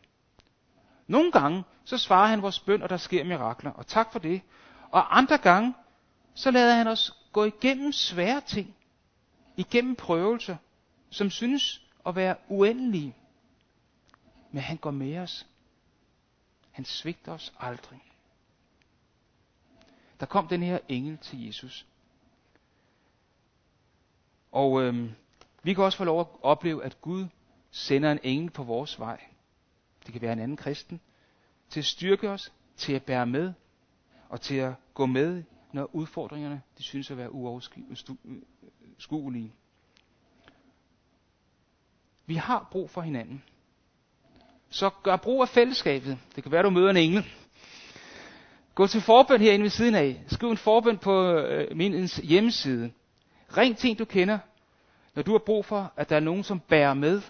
Nogle 1.07 1.31
gange, 1.31 1.63
så 1.83 1.97
svarer 1.97 2.27
han 2.27 2.41
vores 2.41 2.59
bøn, 2.59 2.81
og 2.81 2.89
der 2.89 2.97
sker 2.97 3.23
mirakler, 3.23 3.71
og 3.71 3.87
tak 3.87 4.11
for 4.11 4.19
det. 4.19 4.41
Og 4.91 5.17
andre 5.17 5.37
gange, 5.37 5.73
så 6.33 6.51
lader 6.51 6.75
han 6.75 6.87
os 6.87 7.13
gå 7.31 7.43
igennem 7.43 7.91
svære 7.91 8.41
ting, 8.41 8.75
igennem 9.57 9.95
prøvelser, 9.95 10.55
som 11.09 11.29
synes 11.29 11.81
at 12.05 12.15
være 12.15 12.35
uendelige. 12.49 13.15
Men 14.51 14.61
han 14.61 14.77
går 14.77 14.91
med 14.91 15.17
os. 15.17 15.47
Han 16.71 16.85
svigter 16.85 17.31
os 17.31 17.53
aldrig. 17.59 18.01
Der 20.19 20.25
kom 20.25 20.47
den 20.47 20.63
her 20.63 20.79
engel 20.89 21.17
til 21.17 21.45
Jesus. 21.45 21.87
Og 24.51 24.83
øhm, 24.83 25.11
Vi 25.63 25.73
kan 25.73 25.83
også 25.83 25.97
få 25.97 26.03
lov 26.03 26.19
at 26.19 26.27
opleve, 26.41 26.83
at 26.83 27.01
Gud 27.01 27.27
sender 27.71 28.11
en 28.11 28.19
engel 28.23 28.49
på 28.49 28.63
vores 28.63 28.99
vej. 28.99 29.23
Det 30.05 30.13
kan 30.13 30.21
være 30.21 30.33
en 30.33 30.39
anden 30.39 30.57
kristen. 30.57 31.01
Til 31.69 31.79
at 31.79 31.85
styrke 31.85 32.29
os, 32.29 32.53
til 32.77 32.93
at 32.93 33.03
bære 33.03 33.25
med, 33.25 33.53
og 34.29 34.41
til 34.41 34.55
at 34.55 34.73
gå 34.93 35.05
med, 35.05 35.43
når 35.73 35.95
udfordringerne 35.95 36.61
de 36.77 36.83
synes 36.83 37.11
at 37.11 37.17
være 37.17 37.31
uoverskuelige. 37.31 39.53
Vi 42.25 42.35
har 42.35 42.67
brug 42.71 42.89
for 42.89 43.01
hinanden. 43.01 43.43
Så 44.69 44.89
gør 44.89 45.15
brug 45.15 45.41
af 45.41 45.49
fællesskabet. 45.49 46.17
Det 46.35 46.43
kan 46.43 46.51
være, 46.51 46.63
du 46.63 46.69
møder 46.69 46.89
en 46.89 46.97
engel. 46.97 47.25
Gå 48.75 48.87
til 48.87 49.01
forbøn 49.01 49.41
herinde 49.41 49.63
ved 49.63 49.69
siden 49.69 49.95
af. 49.95 50.23
Skriv 50.27 50.49
en 50.51 50.57
forbøn 50.57 50.97
på 50.97 51.33
øh, 51.33 51.77
min 51.77 52.09
hjemmeside. 52.23 52.91
Ring 53.57 53.77
til 53.77 53.89
en, 53.89 53.95
du 53.95 54.05
kender, 54.05 54.39
når 55.15 55.23
du 55.23 55.31
har 55.31 55.41
brug 55.45 55.65
for, 55.65 55.93
at 55.95 56.09
der 56.09 56.15
er 56.15 56.19
nogen, 56.19 56.43
som 56.43 56.59
bærer 56.59 56.93
med, 56.93 57.21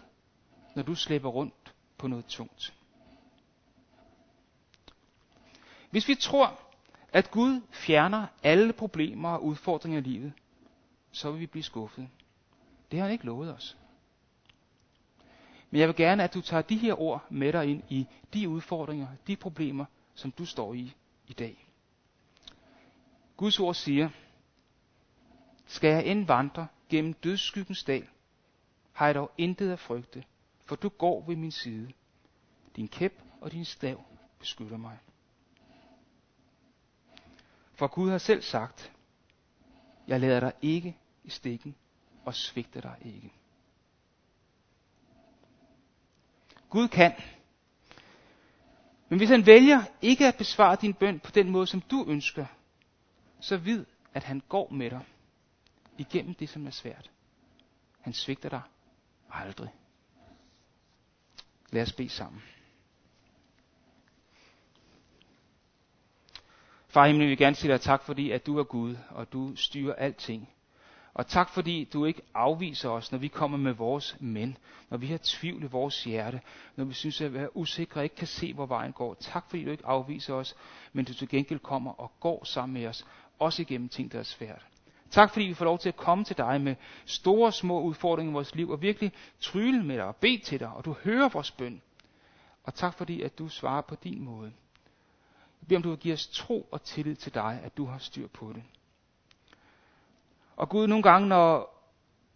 når 0.76 0.84
du 0.84 0.96
slæber 0.96 1.30
rundt 1.30 1.74
på 1.98 2.08
noget 2.08 2.26
tungt. 2.26 2.74
Hvis 5.90 6.08
vi 6.08 6.16
tror, 6.16 6.60
at 7.14 7.32
Gud 7.32 7.62
fjerner 7.72 8.28
alle 8.44 8.74
problemer 8.74 9.30
og 9.30 9.44
udfordringer 9.44 10.00
i 10.00 10.04
livet, 10.04 10.34
så 11.12 11.32
vil 11.32 11.40
vi 11.40 11.46
blive 11.46 11.64
skuffet. 11.64 12.08
Det 12.92 13.00
har 13.00 13.06
han 13.06 13.14
ikke 13.14 13.26
lovet 13.26 13.54
os. 13.54 13.78
Men 15.70 15.80
jeg 15.80 15.88
vil 15.88 15.96
gerne, 15.96 16.24
at 16.24 16.34
du 16.34 16.42
tager 16.42 16.62
de 16.62 16.78
her 16.78 17.02
ord 17.02 17.26
med 17.30 17.54
dig 17.54 17.66
ind 17.66 17.84
i 17.90 18.08
de 18.34 18.50
udfordringer, 18.50 19.08
de 19.28 19.36
problemer, 19.36 19.86
som 20.14 20.32
du 20.32 20.46
står 20.46 20.74
i 20.74 20.94
i 21.28 21.34
dag. 21.34 21.68
Guds 23.38 23.60
ord 23.60 23.76
siger, 23.76 24.10
skal 25.66 25.90
jeg 25.90 26.06
end 26.06 26.26
vandre 26.26 26.68
gennem 26.90 27.14
dødsskyggens 27.14 27.84
dal, 27.84 28.08
har 28.94 29.06
jeg 29.06 29.16
dog 29.16 29.32
intet 29.38 29.72
at 29.72 29.80
frygte, 29.80 30.24
for 30.66 30.76
du 30.76 30.90
går 30.90 31.26
ved 31.28 31.36
min 31.36 31.52
side. 31.52 31.92
Din 32.76 32.88
kæp 32.88 33.22
og 33.42 33.52
din 33.52 33.66
stav 33.66 34.04
beskytter 34.40 34.78
mig. 34.78 34.98
For 37.74 37.88
Gud 37.88 38.10
har 38.10 38.18
selv 38.18 38.42
sagt, 38.42 38.94
jeg 40.08 40.20
lader 40.20 40.40
dig 40.40 40.54
ikke 40.62 40.98
i 41.24 41.30
stikken 41.30 41.76
og 42.26 42.36
svigter 42.36 42.82
dig 42.82 42.96
ikke. 43.02 43.34
Gud 46.70 46.88
kan. 46.88 47.12
Men 49.10 49.20
hvis 49.20 49.30
han 49.30 49.46
vælger 49.46 49.84
ikke 50.02 50.28
at 50.28 50.36
besvare 50.38 50.78
din 50.82 50.94
bøn 50.94 51.20
på 51.20 51.32
den 51.32 51.50
måde, 51.50 51.68
som 51.68 51.82
du 51.82 52.06
ønsker, 52.08 52.46
så 53.40 53.58
vid, 53.58 53.86
at 54.14 54.24
han 54.24 54.42
går 54.50 54.70
med 54.72 54.90
dig 54.90 55.06
igennem 55.98 56.34
det, 56.34 56.50
som 56.50 56.68
er 56.68 56.72
svært. 56.72 57.12
Han 58.02 58.14
svigter 58.14 58.50
dig 58.50 58.62
aldrig. 59.30 59.70
Lad 61.72 61.82
os 61.82 61.94
bede 61.94 62.10
sammen. 62.10 62.42
Far 66.88 67.08
himlen, 67.08 67.24
vi 67.26 67.30
vil 67.30 67.38
gerne 67.38 67.56
sige 67.56 67.72
dig 67.72 67.82
tak, 67.82 68.04
fordi 68.04 68.32
at 68.32 68.46
du 68.46 68.58
er 68.58 68.64
Gud, 68.64 68.96
og 69.10 69.34
du 69.34 69.56
styrer 69.56 69.96
alting. 69.96 70.50
Og 71.18 71.28
tak 71.28 71.50
fordi 71.50 71.84
du 71.84 72.06
ikke 72.06 72.22
afviser 72.34 72.90
os, 72.90 73.12
når 73.12 73.20
vi 73.20 73.28
kommer 73.28 73.58
med 73.58 73.74
vores 73.74 74.18
men, 74.20 74.58
når 74.90 74.98
vi 74.98 75.08
har 75.08 75.20
tvivl 75.24 75.64
i 75.64 75.68
vores 75.68 76.04
hjerte, 76.04 76.42
når 76.76 76.86
vi 76.86 76.94
synes 76.94 77.22
at 77.22 77.34
vi 77.34 77.38
er 77.38 77.58
usikre 77.58 78.00
og 78.00 78.04
ikke 78.04 78.16
kan 78.16 78.28
se, 78.28 78.54
hvor 78.54 78.66
vejen 78.66 78.92
går. 78.92 79.14
Tak 79.14 79.50
fordi 79.50 79.66
du 79.66 79.72
ikke 79.72 79.86
afviser 79.86 80.34
os, 80.34 80.56
men 80.94 81.06
du 81.06 81.14
til 81.14 81.30
gengæld 81.30 81.60
kommer 81.60 81.92
og 81.92 82.12
går 82.20 82.44
sammen 82.44 82.74
med 82.74 82.88
os, 82.90 83.06
også 83.40 83.62
igennem 83.62 83.90
ting, 83.90 84.12
der 84.12 84.20
er 84.20 84.24
svært. 84.24 84.66
Tak 85.12 85.34
fordi 85.34 85.46
vi 85.46 85.54
får 85.54 85.66
lov 85.66 85.80
til 85.80 85.90
at 85.90 85.96
komme 85.96 86.24
til 86.24 86.38
dig 86.38 86.62
med 86.62 86.76
store 87.06 87.52
små 87.52 87.82
udfordringer 87.82 88.32
i 88.32 88.34
vores 88.34 88.56
liv, 88.56 88.70
og 88.70 88.82
virkelig 88.82 89.12
tryle 89.40 89.84
med 89.84 89.96
dig 89.96 90.06
og 90.06 90.16
bede 90.16 90.38
til 90.38 90.60
dig, 90.60 90.70
og 90.70 90.86
du 90.86 90.96
hører 91.04 91.30
vores 91.30 91.52
bøn. 91.52 91.82
Og 92.64 92.74
tak 92.74 92.94
fordi, 92.94 93.22
at 93.22 93.40
du 93.40 93.48
svarer 93.48 93.82
på 93.82 93.96
din 94.04 94.22
måde. 94.22 94.52
Jeg 95.62 95.68
beder 95.68 95.78
om 95.78 95.84
du 95.84 95.90
vil 95.90 96.00
give 96.00 96.14
os 96.14 96.28
tro 96.28 96.68
og 96.72 96.82
tillid 96.82 97.16
til 97.16 97.34
dig, 97.34 97.60
at 97.64 97.78
du 97.78 97.86
har 97.86 97.98
styr 97.98 98.28
på 98.28 98.54
det. 98.56 98.64
Og 100.58 100.70
Gud, 100.70 100.88
nogle 100.88 101.04
gange, 101.04 101.28
når 101.28 101.74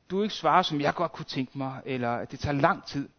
du 0.09 0.21
ikke 0.21 0.35
svarer, 0.35 0.61
som 0.61 0.81
jeg 0.81 0.93
godt 0.93 1.11
kunne 1.11 1.25
tænke 1.25 1.57
mig, 1.57 1.81
eller 1.85 2.11
at 2.11 2.31
det 2.31 2.39
tager 2.39 2.53
lang 2.53 2.85
tid, 2.85 3.09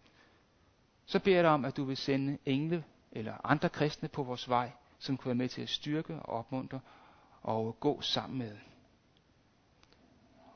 så 1.06 1.18
beder 1.18 1.36
jeg 1.36 1.44
dig 1.44 1.50
om, 1.50 1.64
at 1.64 1.76
du 1.76 1.84
vil 1.84 1.96
sende 1.96 2.38
engle 2.46 2.84
eller 3.12 3.34
andre 3.44 3.68
kristne 3.68 4.08
på 4.08 4.22
vores 4.22 4.48
vej, 4.48 4.70
som 4.98 5.16
kan 5.16 5.26
være 5.26 5.34
med 5.34 5.48
til 5.48 5.62
at 5.62 5.68
styrke 5.68 6.14
og 6.14 6.38
opmuntre 6.38 6.80
og 7.42 7.76
gå 7.80 8.00
sammen 8.00 8.38
med. 8.38 8.56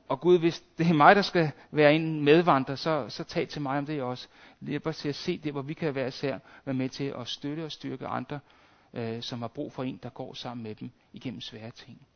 Og 0.09 0.21
Gud, 0.21 0.39
hvis 0.39 0.65
det 0.79 0.87
er 0.87 0.95
mig, 0.95 1.17
der 1.17 1.23
skal 1.23 1.51
være 1.71 1.95
en 1.95 2.25
medvandrer, 2.25 2.75
så, 2.75 3.09
så 3.09 3.25
tag 3.25 3.49
til 3.49 3.63
mig 3.63 3.79
om 3.79 3.87
det 3.87 4.03
også. 4.03 4.29
Hjælp 4.61 4.87
os 4.87 4.99
til 4.99 5.09
at 5.09 5.15
se 5.15 5.39
det, 5.39 5.53
hvor 5.53 5.63
vi 5.63 5.75
kan 5.75 5.95
være 5.95 6.09
især 6.09 6.39
være 6.65 6.75
med 6.75 6.89
til 6.89 7.15
at 7.19 7.29
støtte 7.29 7.65
og 7.65 7.73
styrke 7.73 8.07
andre, 8.07 8.41
øh, 8.93 9.23
som 9.23 9.41
har 9.41 9.49
brug 9.49 9.73
for 9.73 9.83
en, 9.83 10.01
der 10.03 10.09
går 10.09 10.35
sammen 10.35 10.65
med 10.65 10.75
dem 10.75 10.91
igennem 11.13 11.41
svære 11.41 11.71
ting. 11.71 12.07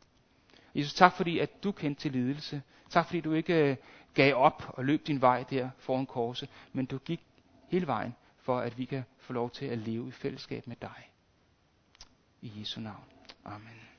Jesus, 0.74 0.94
tak 0.94 1.12
fordi, 1.12 1.38
at 1.38 1.64
du 1.64 1.72
kendte 1.72 2.02
til 2.02 2.12
lidelse. 2.12 2.62
Tak 2.90 3.06
fordi 3.06 3.20
du 3.20 3.32
ikke 3.32 3.70
øh, 3.70 3.76
gav 4.14 4.34
op 4.34 4.64
og 4.68 4.84
løb 4.84 5.06
din 5.06 5.20
vej 5.20 5.44
der 5.50 5.70
foran 5.78 6.06
korset, 6.06 6.48
men 6.72 6.86
du 6.86 6.98
gik 6.98 7.20
hele 7.68 7.86
vejen 7.86 8.14
for, 8.38 8.58
at 8.58 8.78
vi 8.78 8.84
kan 8.84 9.04
få 9.18 9.32
lov 9.32 9.50
til 9.50 9.66
at 9.66 9.78
leve 9.78 10.08
i 10.08 10.10
fællesskab 10.10 10.66
med 10.66 10.76
dig. 10.80 11.10
I 12.42 12.52
Jesu 12.60 12.80
navn. 12.80 13.04
Amen. 13.44 13.89